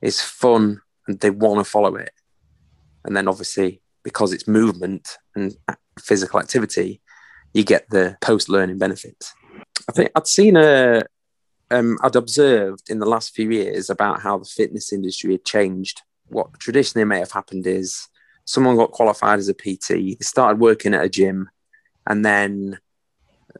It's 0.01 0.21
fun 0.21 0.81
and 1.07 1.19
they 1.19 1.29
want 1.29 1.59
to 1.59 1.69
follow 1.69 1.95
it. 1.95 2.11
And 3.05 3.15
then 3.15 3.27
obviously, 3.27 3.81
because 4.03 4.33
it's 4.33 4.47
movement 4.47 5.17
and 5.35 5.55
physical 5.99 6.39
activity, 6.39 7.01
you 7.53 7.63
get 7.63 7.89
the 7.89 8.17
post 8.21 8.49
learning 8.49 8.77
benefits. 8.77 9.33
I 9.87 9.91
think 9.93 10.11
I'd 10.15 10.27
seen 10.27 10.57
a, 10.57 11.03
um, 11.71 11.97
I'd 12.03 12.15
observed 12.15 12.89
in 12.89 12.99
the 12.99 13.05
last 13.05 13.33
few 13.33 13.49
years 13.49 13.89
about 13.89 14.21
how 14.21 14.37
the 14.37 14.45
fitness 14.45 14.91
industry 14.91 15.31
had 15.31 15.45
changed. 15.45 16.01
What 16.27 16.59
traditionally 16.59 17.05
may 17.05 17.19
have 17.19 17.31
happened 17.31 17.65
is 17.65 18.07
someone 18.45 18.75
got 18.75 18.91
qualified 18.91 19.39
as 19.39 19.47
a 19.47 19.53
PT, 19.53 19.87
they 19.89 20.17
started 20.21 20.59
working 20.59 20.93
at 20.93 21.03
a 21.03 21.09
gym, 21.09 21.49
and 22.07 22.25
then 22.25 22.79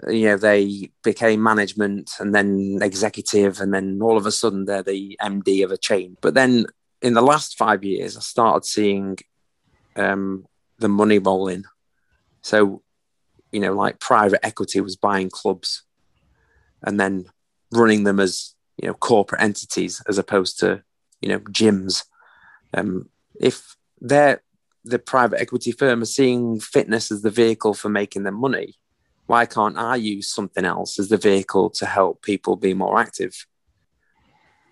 you 0.08 0.25
know 0.25 0.38
they 0.38 0.91
became 1.04 1.41
management 1.41 2.12
and 2.19 2.34
then 2.34 2.80
executive 2.82 3.60
and 3.60 3.73
then 3.73 3.99
all 4.02 4.17
of 4.17 4.25
a 4.25 4.32
sudden 4.32 4.65
they're 4.65 4.84
the 4.84 5.17
md 5.21 5.63
of 5.63 5.71
a 5.71 5.78
chain. 5.78 6.17
But 6.21 6.34
then 6.34 6.65
in 7.02 7.13
the 7.13 7.21
last 7.21 7.58
five 7.58 7.84
years 7.84 8.17
i 8.17 8.19
started 8.19 8.65
seeing 8.65 9.17
um, 9.95 10.45
the 10.78 10.89
money 10.89 11.19
rolling. 11.19 11.63
So 12.41 12.84
you 13.52 13.60
know 13.60 13.73
like 13.73 13.99
private 13.99 14.45
equity 14.45 14.80
was 14.82 14.95
buying 14.95 15.30
clubs 15.30 15.84
and 16.84 16.99
then 16.99 17.25
running 17.71 18.04
them 18.04 18.19
as 18.19 18.56
you 18.82 18.88
know 18.88 18.93
corporate 18.93 19.41
entities 19.41 20.02
as 20.08 20.17
opposed 20.17 20.60
to 20.60 20.84
you 21.21 21.30
know 21.30 21.39
gyms. 21.39 22.06
Um, 22.73 23.10
if 23.39 23.75
they're 23.99 24.41
the 24.86 24.99
private 24.99 25.41
equity 25.41 25.71
firm 25.71 26.02
are 26.02 26.06
seeing 26.06 26.60
fitness 26.60 27.12
as 27.12 27.21
the 27.21 27.30
vehicle 27.30 27.73
for 27.73 27.89
making 27.89 28.23
them 28.23 28.36
money 28.36 28.75
why 29.30 29.46
can't 29.46 29.78
I 29.78 29.96
use 29.96 30.28
something 30.28 30.65
else 30.65 30.98
as 30.98 31.10
the 31.10 31.18
vehicle 31.18 31.70
to 31.72 31.86
help 31.86 32.24
people 32.24 32.56
be 32.56 32.74
more 32.74 32.98
active? 32.98 33.46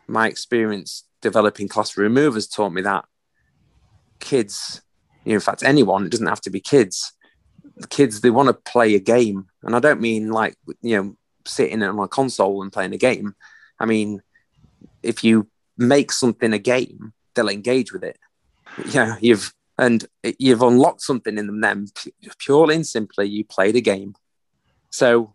My 0.07 0.27
experience 0.27 1.03
developing 1.21 1.67
classroom 1.67 2.15
movers 2.15 2.47
taught 2.47 2.71
me 2.73 2.81
that 2.81 3.05
kids, 4.19 4.81
you 5.23 5.33
know, 5.33 5.35
in 5.35 5.41
fact, 5.41 5.61
anyone, 5.61 6.07
it 6.07 6.09
doesn't 6.09 6.25
have 6.25 6.41
to 6.41 6.49
be 6.49 6.59
kids, 6.59 7.13
kids, 7.89 8.21
they 8.21 8.31
want 8.31 8.47
to 8.47 8.71
play 8.71 8.95
a 8.95 8.99
game. 8.99 9.45
And 9.61 9.75
I 9.75 9.79
don't 9.79 10.01
mean 10.01 10.31
like, 10.31 10.55
you 10.81 10.97
know, 10.97 11.17
sitting 11.45 11.83
on 11.83 11.99
a 11.99 12.07
console 12.07 12.63
and 12.63 12.73
playing 12.73 12.95
a 12.95 12.97
game. 12.97 13.35
I 13.79 13.85
mean, 13.85 14.23
if 15.03 15.23
you 15.23 15.49
make 15.77 16.11
something 16.11 16.51
a 16.51 16.57
game, 16.57 17.13
they'll 17.35 17.49
engage 17.49 17.93
with 17.93 18.03
it. 18.03 18.17
Yeah, 18.89 19.17
you've 19.21 19.53
and 19.77 20.03
you've 20.39 20.63
unlocked 20.63 21.01
something 21.01 21.37
in 21.37 21.45
them. 21.45 21.61
Then 21.61 21.85
purely 22.39 22.73
and 22.73 22.87
simply, 22.87 23.27
you 23.27 23.45
played 23.45 23.75
a 23.75 23.81
game. 23.81 24.15
So, 24.89 25.33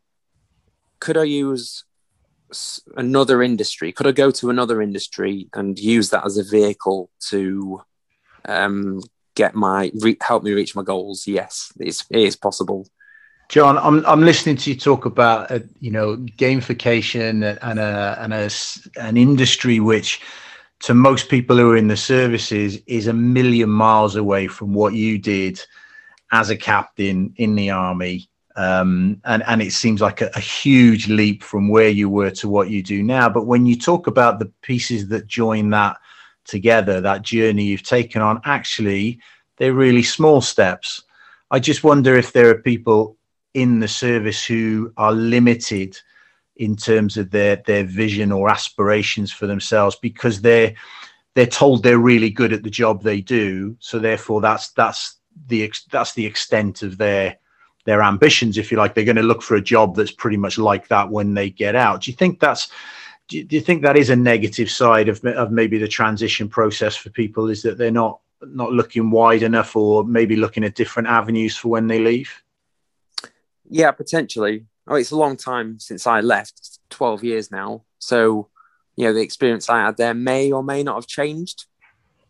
could 1.01 1.17
I 1.17 1.25
use 1.25 1.85
another 2.97 3.43
industry? 3.43 3.93
Could 3.93 4.07
I 4.07 4.13
go 4.13 4.31
to 4.31 4.51
another 4.51 4.83
industry 4.83 5.49
and 5.55 5.79
use 5.79 6.11
that 6.11 6.25
as 6.25 6.37
a 6.37 6.45
vehicle 6.45 7.11
to 7.29 7.83
um, 8.45 9.01
get 9.35 9.55
my 9.55 9.91
re- 10.01 10.17
help 10.21 10.43
me 10.43 10.53
reach 10.53 10.77
my 10.77 10.83
goals? 10.83 11.27
Yes, 11.27 11.73
it's, 11.79 12.05
it 12.11 12.21
is 12.21 12.37
possible. 12.37 12.87
John, 13.49 13.77
I'm 13.77 14.05
I'm 14.07 14.23
listening 14.23 14.57
to 14.57 14.71
you 14.71 14.79
talk 14.79 15.05
about 15.05 15.51
uh, 15.51 15.59
you 15.79 15.91
know 15.91 16.17
gamification 16.17 17.59
and 17.61 17.79
a 17.79 18.17
and 18.21 18.33
a 18.33 18.51
an 18.97 19.19
industry 19.19 19.79
which 19.79 20.23
to 20.81 20.95
most 20.95 21.29
people 21.29 21.59
who 21.59 21.73
are 21.73 21.77
in 21.77 21.89
the 21.89 21.97
services 21.97 22.79
is 22.87 23.07
a 23.07 23.13
million 23.13 23.69
miles 23.69 24.17
away 24.17 24.47
from 24.47 24.73
what 24.73 24.95
you 24.95 25.19
did 25.19 25.63
as 26.33 26.49
a 26.49 26.57
captain 26.57 27.35
in 27.37 27.55
the 27.55 27.69
army 27.69 28.29
um, 28.57 29.21
and 29.25 29.43
and 29.47 29.63
it 29.63 29.73
seems 29.73 30.01
like 30.01 30.21
a, 30.21 30.31
a, 30.35 30.41
huge 30.41 31.09
leap 31.09 31.43
from 31.43 31.69
where 31.69 31.89
you 31.89 32.09
were 32.09 32.31
to 32.31 32.49
what 32.49 32.71
you 32.71 32.83
do 32.83 33.03
now. 33.03 33.29
But 33.29 33.47
when 33.47 33.65
you 33.65 33.77
talk 33.77 34.07
about 34.07 34.39
the 34.39 34.53
pieces 34.63 35.09
that 35.09 35.27
join 35.27 35.71
that 35.71 35.97
together, 36.45 37.01
that 37.01 37.23
journey 37.23 37.65
you've 37.65 37.83
taken 37.83 38.21
on, 38.21 38.41
actually, 38.45 39.21
they're 39.57 39.73
really 39.73 40.03
small 40.03 40.41
steps. 40.41 41.03
I 41.51 41.61
just 41.61 41.85
wonder 41.85 42.17
if 42.17 42.33
there 42.33 42.51
are 42.51 42.59
people 42.59 43.17
in 43.55 43.81
the 43.81 43.89
service 43.89 44.45
who 44.45 44.93
are 44.97 45.13
limited 45.13 45.99
in 46.57 46.77
terms 46.77 47.17
of 47.17 47.31
their 47.31 47.57
their 47.57 47.85
vision 47.85 48.33
or 48.33 48.51
aspirations 48.51 49.33
for 49.33 49.47
themselves 49.47 49.97
because 49.97 50.41
they're 50.41 50.75
they're 51.35 51.47
told 51.47 51.83
they're 51.83 51.99
really 51.99 52.31
good 52.31 52.53
at 52.53 52.63
the 52.63 52.71
job 52.71 53.03
they 53.03 53.21
do 53.21 53.75
so 53.81 53.99
therefore 53.99 54.41
that's 54.41 54.71
that's 54.73 55.17
the 55.47 55.73
that's 55.91 56.13
the 56.13 56.27
extent 56.27 56.83
of 56.83 56.99
their 56.99 57.39
their 57.85 58.03
ambitions, 58.03 58.59
if 58.59 58.71
you 58.71 58.79
like. 58.79 58.95
They're 58.95 59.05
going 59.05 59.17
to 59.17 59.23
look 59.23 59.43
for 59.43 59.57
a 59.57 59.63
job 59.63 59.97
that's 59.97 60.13
pretty 60.13 60.37
much 60.37 60.59
like 60.59 60.89
that 60.89 61.11
when 61.11 61.35
they 61.35 61.51
get 61.51 61.75
out. 61.75 62.03
Do 62.03 62.11
you 62.11 62.17
think 62.17 62.41
that's 62.41 62.71
do 63.29 63.47
you, 63.49 63.61
think 63.61 63.83
that 63.83 63.97
is 63.97 64.11
a 64.11 64.17
negative 64.17 64.71
side 64.71 65.09
of, 65.09 65.25
of 65.25 65.51
maybe 65.51 65.79
the 65.79 65.89
transition 65.89 66.49
process 66.49 66.97
for 66.97 67.09
people? 67.09 67.49
Is 67.49 67.63
that 67.63 67.79
they're 67.79 67.91
not 67.91 68.21
not 68.43 68.73
looking 68.73 69.11
wide 69.11 69.43
enough, 69.43 69.77
or 69.77 70.05
maybe 70.05 70.37
looking 70.37 70.65
at 70.65 70.75
different 70.75 71.09
avenues 71.09 71.57
for 71.57 71.69
when 71.69 71.87
they 71.87 72.01
leave? 72.01 72.43
Yeah, 73.69 73.93
potentially. 73.93 74.67
Oh, 74.87 74.97
it's 74.97 75.13
a 75.13 75.17
long 75.17 75.37
time 75.37 75.79
since 75.79 76.07
I 76.07 76.21
left, 76.21 76.81
twelve 76.91 77.25
years 77.25 77.51
now. 77.51 77.85
So, 77.99 78.49
you 78.97 79.07
know, 79.07 79.15
the 79.15 79.23
experience 79.23 79.71
I 79.71 79.81
had 79.85 79.97
there 79.97 80.15
may 80.15 80.51
or 80.51 80.63
may 80.63 80.83
not 80.83 80.97
have 80.97 81.07
changed. 81.07 81.67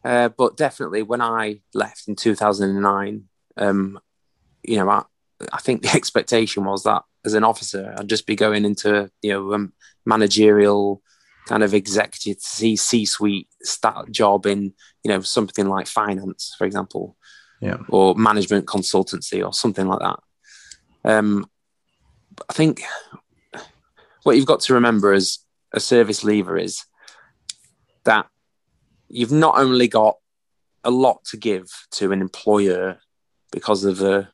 Uh, 0.04 0.28
but 0.28 0.56
definitely, 0.56 1.02
when 1.02 1.22
I 1.22 1.60
left 1.74 2.08
in 2.08 2.16
2009, 2.16 3.24
um, 3.56 4.00
you 4.62 4.76
know, 4.76 4.88
I, 4.88 5.04
I 5.52 5.58
think 5.58 5.82
the 5.82 5.90
expectation 5.94 6.64
was 6.64 6.82
that 6.84 7.02
as 7.24 7.34
an 7.34 7.44
officer, 7.44 7.94
I'd 7.96 8.08
just 8.08 8.26
be 8.26 8.36
going 8.36 8.64
into 8.64 9.10
you 9.22 9.32
know 9.32 9.52
a 9.52 9.68
managerial 10.04 11.02
kind 11.46 11.62
of 11.62 11.74
executive 11.74 12.40
C 12.40 12.76
C 12.76 13.04
suite 13.04 13.48
stat 13.62 14.10
job 14.10 14.46
in 14.46 14.74
you 15.04 15.08
know 15.08 15.20
something 15.20 15.68
like 15.68 15.86
finance, 15.86 16.54
for 16.56 16.66
example, 16.66 17.16
yeah, 17.60 17.78
or 17.88 18.14
management 18.14 18.66
consultancy 18.66 19.44
or 19.44 19.52
something 19.52 19.86
like 19.86 20.00
that. 20.00 20.20
Um, 21.04 21.46
I 22.48 22.52
think 22.52 22.82
what 24.22 24.36
you've 24.36 24.46
got 24.46 24.60
to 24.60 24.74
remember 24.74 25.12
as 25.12 25.38
a 25.72 25.80
service 25.80 26.22
leaver 26.22 26.56
is 26.56 26.84
that 28.04 28.26
you've 29.08 29.32
not 29.32 29.58
only 29.58 29.88
got 29.88 30.16
a 30.84 30.90
lot 30.90 31.24
to 31.24 31.36
give 31.36 31.66
to 31.92 32.12
an 32.12 32.20
employer 32.20 32.98
because 33.50 33.84
of 33.84 33.98
the 33.98 34.28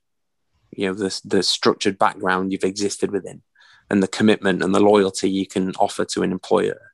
you 0.79 0.87
know 0.87 0.95
the, 0.95 1.21
the 1.25 1.43
structured 1.43 1.99
background 1.99 2.53
you've 2.53 2.63
existed 2.63 3.11
within 3.11 3.43
and 3.91 4.01
the 4.01 4.07
commitment 4.07 4.63
and 4.63 4.73
the 4.73 4.81
loyalty 4.81 5.29
you 5.29 5.45
can 5.45 5.73
offer 5.77 6.05
to 6.05 6.23
an 6.23 6.31
employer. 6.31 6.93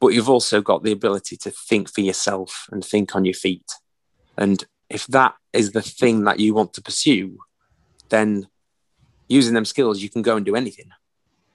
But 0.00 0.08
you've 0.08 0.28
also 0.28 0.60
got 0.60 0.82
the 0.82 0.92
ability 0.92 1.38
to 1.38 1.50
think 1.50 1.90
for 1.90 2.02
yourself 2.02 2.66
and 2.70 2.84
think 2.84 3.16
on 3.16 3.24
your 3.24 3.34
feet. 3.34 3.72
And 4.36 4.62
if 4.90 5.06
that 5.06 5.34
is 5.54 5.72
the 5.72 5.80
thing 5.80 6.24
that 6.24 6.40
you 6.40 6.52
want 6.52 6.74
to 6.74 6.82
pursue 6.82 7.38
then 8.10 8.46
using 9.28 9.54
them 9.54 9.64
skills 9.64 10.02
you 10.02 10.10
can 10.10 10.20
go 10.20 10.36
and 10.36 10.44
do 10.44 10.54
anything. 10.54 10.90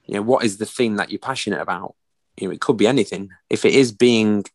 You 0.07 0.15
know 0.15 0.23
what 0.23 0.43
is 0.43 0.57
the 0.57 0.65
thing 0.65 0.95
that 0.95 1.11
you're 1.11 1.19
passionate 1.19 1.61
about? 1.61 1.93
You 2.37 2.47
know 2.47 2.53
it 2.53 2.59
could 2.59 2.77
be 2.77 2.87
anything. 2.87 3.29
If 3.51 3.65
it 3.65 3.75
is 3.75 3.91
being 3.91 4.45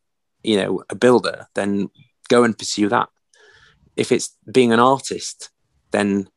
you 0.42 0.56
know 0.56 0.82
a 0.90 0.96
builder 0.96 1.46
then 1.54 1.88
go 2.28 2.42
and 2.42 2.58
pursue 2.58 2.88
that. 2.88 3.10
If 3.94 4.10
it's 4.10 4.36
being 4.50 4.72
an 4.72 4.80
artist 4.80 5.50
then 5.92 6.28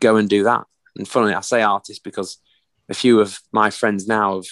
go 0.00 0.16
and 0.16 0.28
do 0.28 0.44
that. 0.44 0.64
And 0.96 1.06
funnily 1.06 1.34
i 1.34 1.40
say 1.40 1.60
artist 1.60 2.02
because 2.04 2.38
a 2.88 2.94
few 2.94 3.20
of 3.20 3.38
my 3.52 3.68
friends 3.68 4.06
now 4.06 4.36
have 4.36 4.46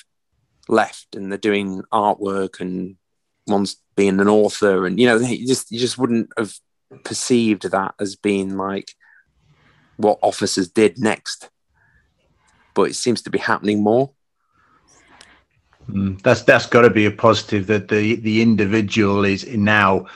left 0.69 1.17
and 1.17 1.31
they're 1.31 1.39
doing 1.39 1.83
artwork 1.93 2.61
and 2.61 2.97
one's 3.47 3.77
being 3.97 4.21
an 4.21 4.29
author 4.29 4.87
and 4.87 4.99
you 4.99 5.07
know 5.07 5.17
you 5.17 5.47
just 5.47 5.71
you 5.71 5.79
just 5.79 5.97
wouldn't 5.97 6.29
have 6.37 6.53
perceived 7.03 7.71
that 7.71 7.95
as 7.99 8.17
being 8.17 8.57
like 8.57 8.95
what 9.97 10.19
officers 10.23 10.69
did 10.69 10.99
next. 10.99 11.51
But 12.75 12.91
it 12.91 12.95
seems 12.95 13.23
to 13.23 13.31
be 13.31 13.39
happening 13.39 13.83
more. 13.83 14.11
Mm, 15.89 16.21
that's 16.23 16.43
that's 16.43 16.67
got 16.67 16.83
to 16.83 16.91
be 16.91 17.07
a 17.07 17.11
positive 17.11 17.67
that 17.67 17.89
the 17.89 18.17
the 18.17 18.43
individual 18.43 19.25
is 19.25 19.47
now 19.47 20.07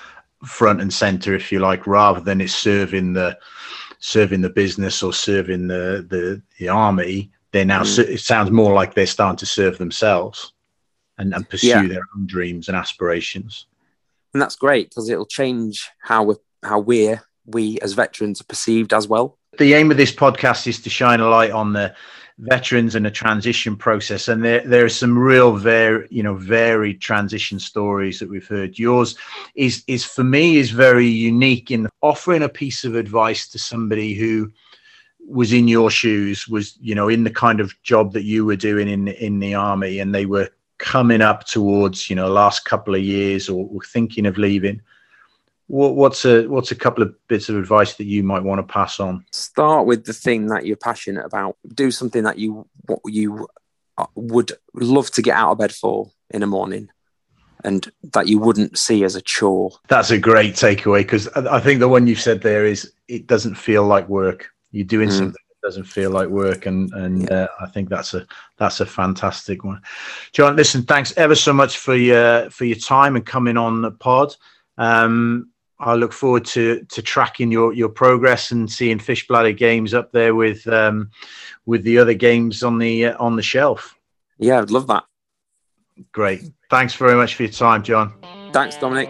front 0.44 0.80
and 0.80 0.92
center, 0.92 1.34
if 1.34 1.52
you 1.52 1.58
like, 1.58 1.86
rather 1.86 2.20
than 2.20 2.40
it's 2.40 2.54
serving 2.54 3.12
the 3.12 3.38
serving 3.98 4.40
the 4.40 4.50
business 4.50 5.02
or 5.02 5.12
serving 5.12 5.68
the 5.68 6.06
the, 6.08 6.42
the 6.58 6.68
army. 6.68 7.30
They're 7.52 7.64
now 7.64 7.82
mm. 7.82 7.98
it 7.98 8.20
sounds 8.20 8.50
more 8.50 8.72
like 8.72 8.94
they're 8.94 9.06
starting 9.06 9.38
to 9.38 9.46
serve 9.46 9.78
themselves 9.78 10.52
and, 11.18 11.34
and 11.34 11.48
pursue 11.48 11.68
yeah. 11.68 11.86
their 11.86 12.02
own 12.16 12.26
dreams 12.26 12.68
and 12.68 12.76
aspirations. 12.76 13.66
And 14.32 14.42
that's 14.42 14.56
great 14.56 14.90
because 14.90 15.08
it'll 15.08 15.26
change 15.26 15.88
how 16.00 16.24
we 16.24 16.34
how 16.62 16.80
we're 16.80 17.22
we 17.46 17.78
as 17.80 17.94
veterans 17.94 18.40
are 18.40 18.44
perceived 18.44 18.92
as 18.92 19.08
well. 19.08 19.38
The 19.58 19.74
aim 19.74 19.90
of 19.90 19.96
this 19.96 20.12
podcast 20.12 20.66
is 20.66 20.80
to 20.82 20.90
shine 20.90 21.20
a 21.20 21.28
light 21.28 21.50
on 21.50 21.72
the 21.72 21.94
veterans 22.38 22.94
and 22.94 23.06
a 23.06 23.10
transition 23.10 23.74
process 23.74 24.28
and 24.28 24.44
there 24.44 24.60
there 24.60 24.84
are 24.84 24.88
some 24.88 25.18
real 25.18 25.56
very 25.56 26.06
you 26.08 26.22
know 26.22 26.34
varied 26.34 27.00
transition 27.00 27.58
stories 27.58 28.20
that 28.20 28.28
we've 28.28 28.46
heard. 28.46 28.78
Yours 28.78 29.16
is 29.56 29.82
is 29.88 30.04
for 30.04 30.22
me 30.22 30.56
is 30.56 30.70
very 30.70 31.06
unique 31.06 31.70
in 31.72 31.88
offering 32.00 32.44
a 32.44 32.48
piece 32.48 32.84
of 32.84 32.94
advice 32.94 33.48
to 33.48 33.58
somebody 33.58 34.14
who 34.14 34.50
was 35.26 35.52
in 35.52 35.66
your 35.66 35.90
shoes 35.90 36.46
was 36.46 36.78
you 36.80 36.94
know 36.94 37.08
in 37.08 37.24
the 37.24 37.30
kind 37.30 37.58
of 37.60 37.74
job 37.82 38.12
that 38.12 38.24
you 38.24 38.44
were 38.44 38.56
doing 38.56 38.88
in 38.88 39.08
in 39.08 39.40
the 39.40 39.54
army 39.54 39.98
and 39.98 40.14
they 40.14 40.24
were 40.24 40.48
coming 40.78 41.20
up 41.20 41.44
towards 41.44 42.08
you 42.08 42.14
know 42.14 42.28
last 42.28 42.64
couple 42.64 42.94
of 42.94 43.02
years 43.02 43.48
or, 43.48 43.68
or 43.72 43.80
thinking 43.82 44.26
of 44.26 44.38
leaving 44.38 44.80
what's 45.68 46.24
a 46.24 46.46
what's 46.46 46.70
a 46.70 46.74
couple 46.76 47.02
of 47.02 47.14
bits 47.28 47.48
of 47.48 47.56
advice 47.56 47.94
that 47.94 48.04
you 48.04 48.22
might 48.22 48.42
want 48.42 48.58
to 48.58 48.72
pass 48.72 48.98
on? 49.00 49.24
Start 49.32 49.86
with 49.86 50.04
the 50.04 50.12
thing 50.12 50.46
that 50.46 50.66
you're 50.66 50.76
passionate 50.76 51.24
about. 51.24 51.56
Do 51.74 51.90
something 51.90 52.24
that 52.24 52.38
you 52.38 52.66
what 52.86 53.00
you 53.04 53.48
uh, 53.96 54.06
would 54.14 54.52
love 54.74 55.10
to 55.12 55.22
get 55.22 55.36
out 55.36 55.52
of 55.52 55.58
bed 55.58 55.72
for 55.72 56.10
in 56.30 56.40
the 56.40 56.46
morning 56.46 56.88
and 57.64 57.90
that 58.12 58.28
you 58.28 58.38
wouldn't 58.38 58.78
see 58.78 59.04
as 59.04 59.16
a 59.16 59.20
chore. 59.20 59.72
That's 59.88 60.10
a 60.10 60.18
great 60.18 60.54
takeaway 60.54 61.00
because 61.00 61.28
I 61.28 61.60
think 61.60 61.80
the 61.80 61.88
one 61.88 62.06
you've 62.06 62.20
said 62.20 62.40
there 62.40 62.64
is 62.64 62.92
it 63.08 63.26
doesn't 63.26 63.56
feel 63.56 63.84
like 63.84 64.08
work. 64.08 64.50
You're 64.70 64.84
doing 64.84 65.08
mm. 65.08 65.12
something 65.12 65.32
that 65.32 65.66
doesn't 65.66 65.84
feel 65.84 66.10
like 66.10 66.28
work, 66.28 66.66
and 66.66 66.92
and 66.94 67.22
yeah. 67.22 67.42
uh, 67.42 67.46
I 67.60 67.66
think 67.66 67.88
that's 67.88 68.14
a 68.14 68.26
that's 68.58 68.80
a 68.80 68.86
fantastic 68.86 69.64
one. 69.64 69.82
John, 70.32 70.56
listen, 70.56 70.82
thanks 70.82 71.12
ever 71.16 71.34
so 71.34 71.52
much 71.52 71.78
for 71.78 71.94
your 71.94 72.48
for 72.50 72.64
your 72.64 72.78
time 72.78 73.16
and 73.16 73.26
coming 73.26 73.56
on 73.56 73.82
the 73.82 73.90
pod. 73.90 74.34
Um, 74.76 75.50
I 75.80 75.94
look 75.94 76.12
forward 76.12 76.44
to 76.46 76.84
to 76.84 77.02
tracking 77.02 77.52
your 77.52 77.72
your 77.72 77.88
progress 77.88 78.50
and 78.50 78.70
seeing 78.70 78.98
Fish 78.98 79.26
Bladder 79.26 79.52
games 79.52 79.94
up 79.94 80.12
there 80.12 80.34
with 80.34 80.66
um, 80.66 81.10
with 81.66 81.84
the 81.84 81.98
other 81.98 82.14
games 82.14 82.62
on 82.62 82.78
the 82.78 83.06
uh, 83.06 83.16
on 83.18 83.36
the 83.36 83.42
shelf. 83.42 83.96
Yeah, 84.38 84.60
I'd 84.60 84.70
love 84.70 84.86
that. 84.88 85.04
Great. 86.12 86.42
Thanks 86.70 86.94
very 86.94 87.14
much 87.14 87.34
for 87.34 87.44
your 87.44 87.52
time, 87.52 87.82
John. 87.82 88.12
Thanks, 88.52 88.76
Dominic. 88.76 89.08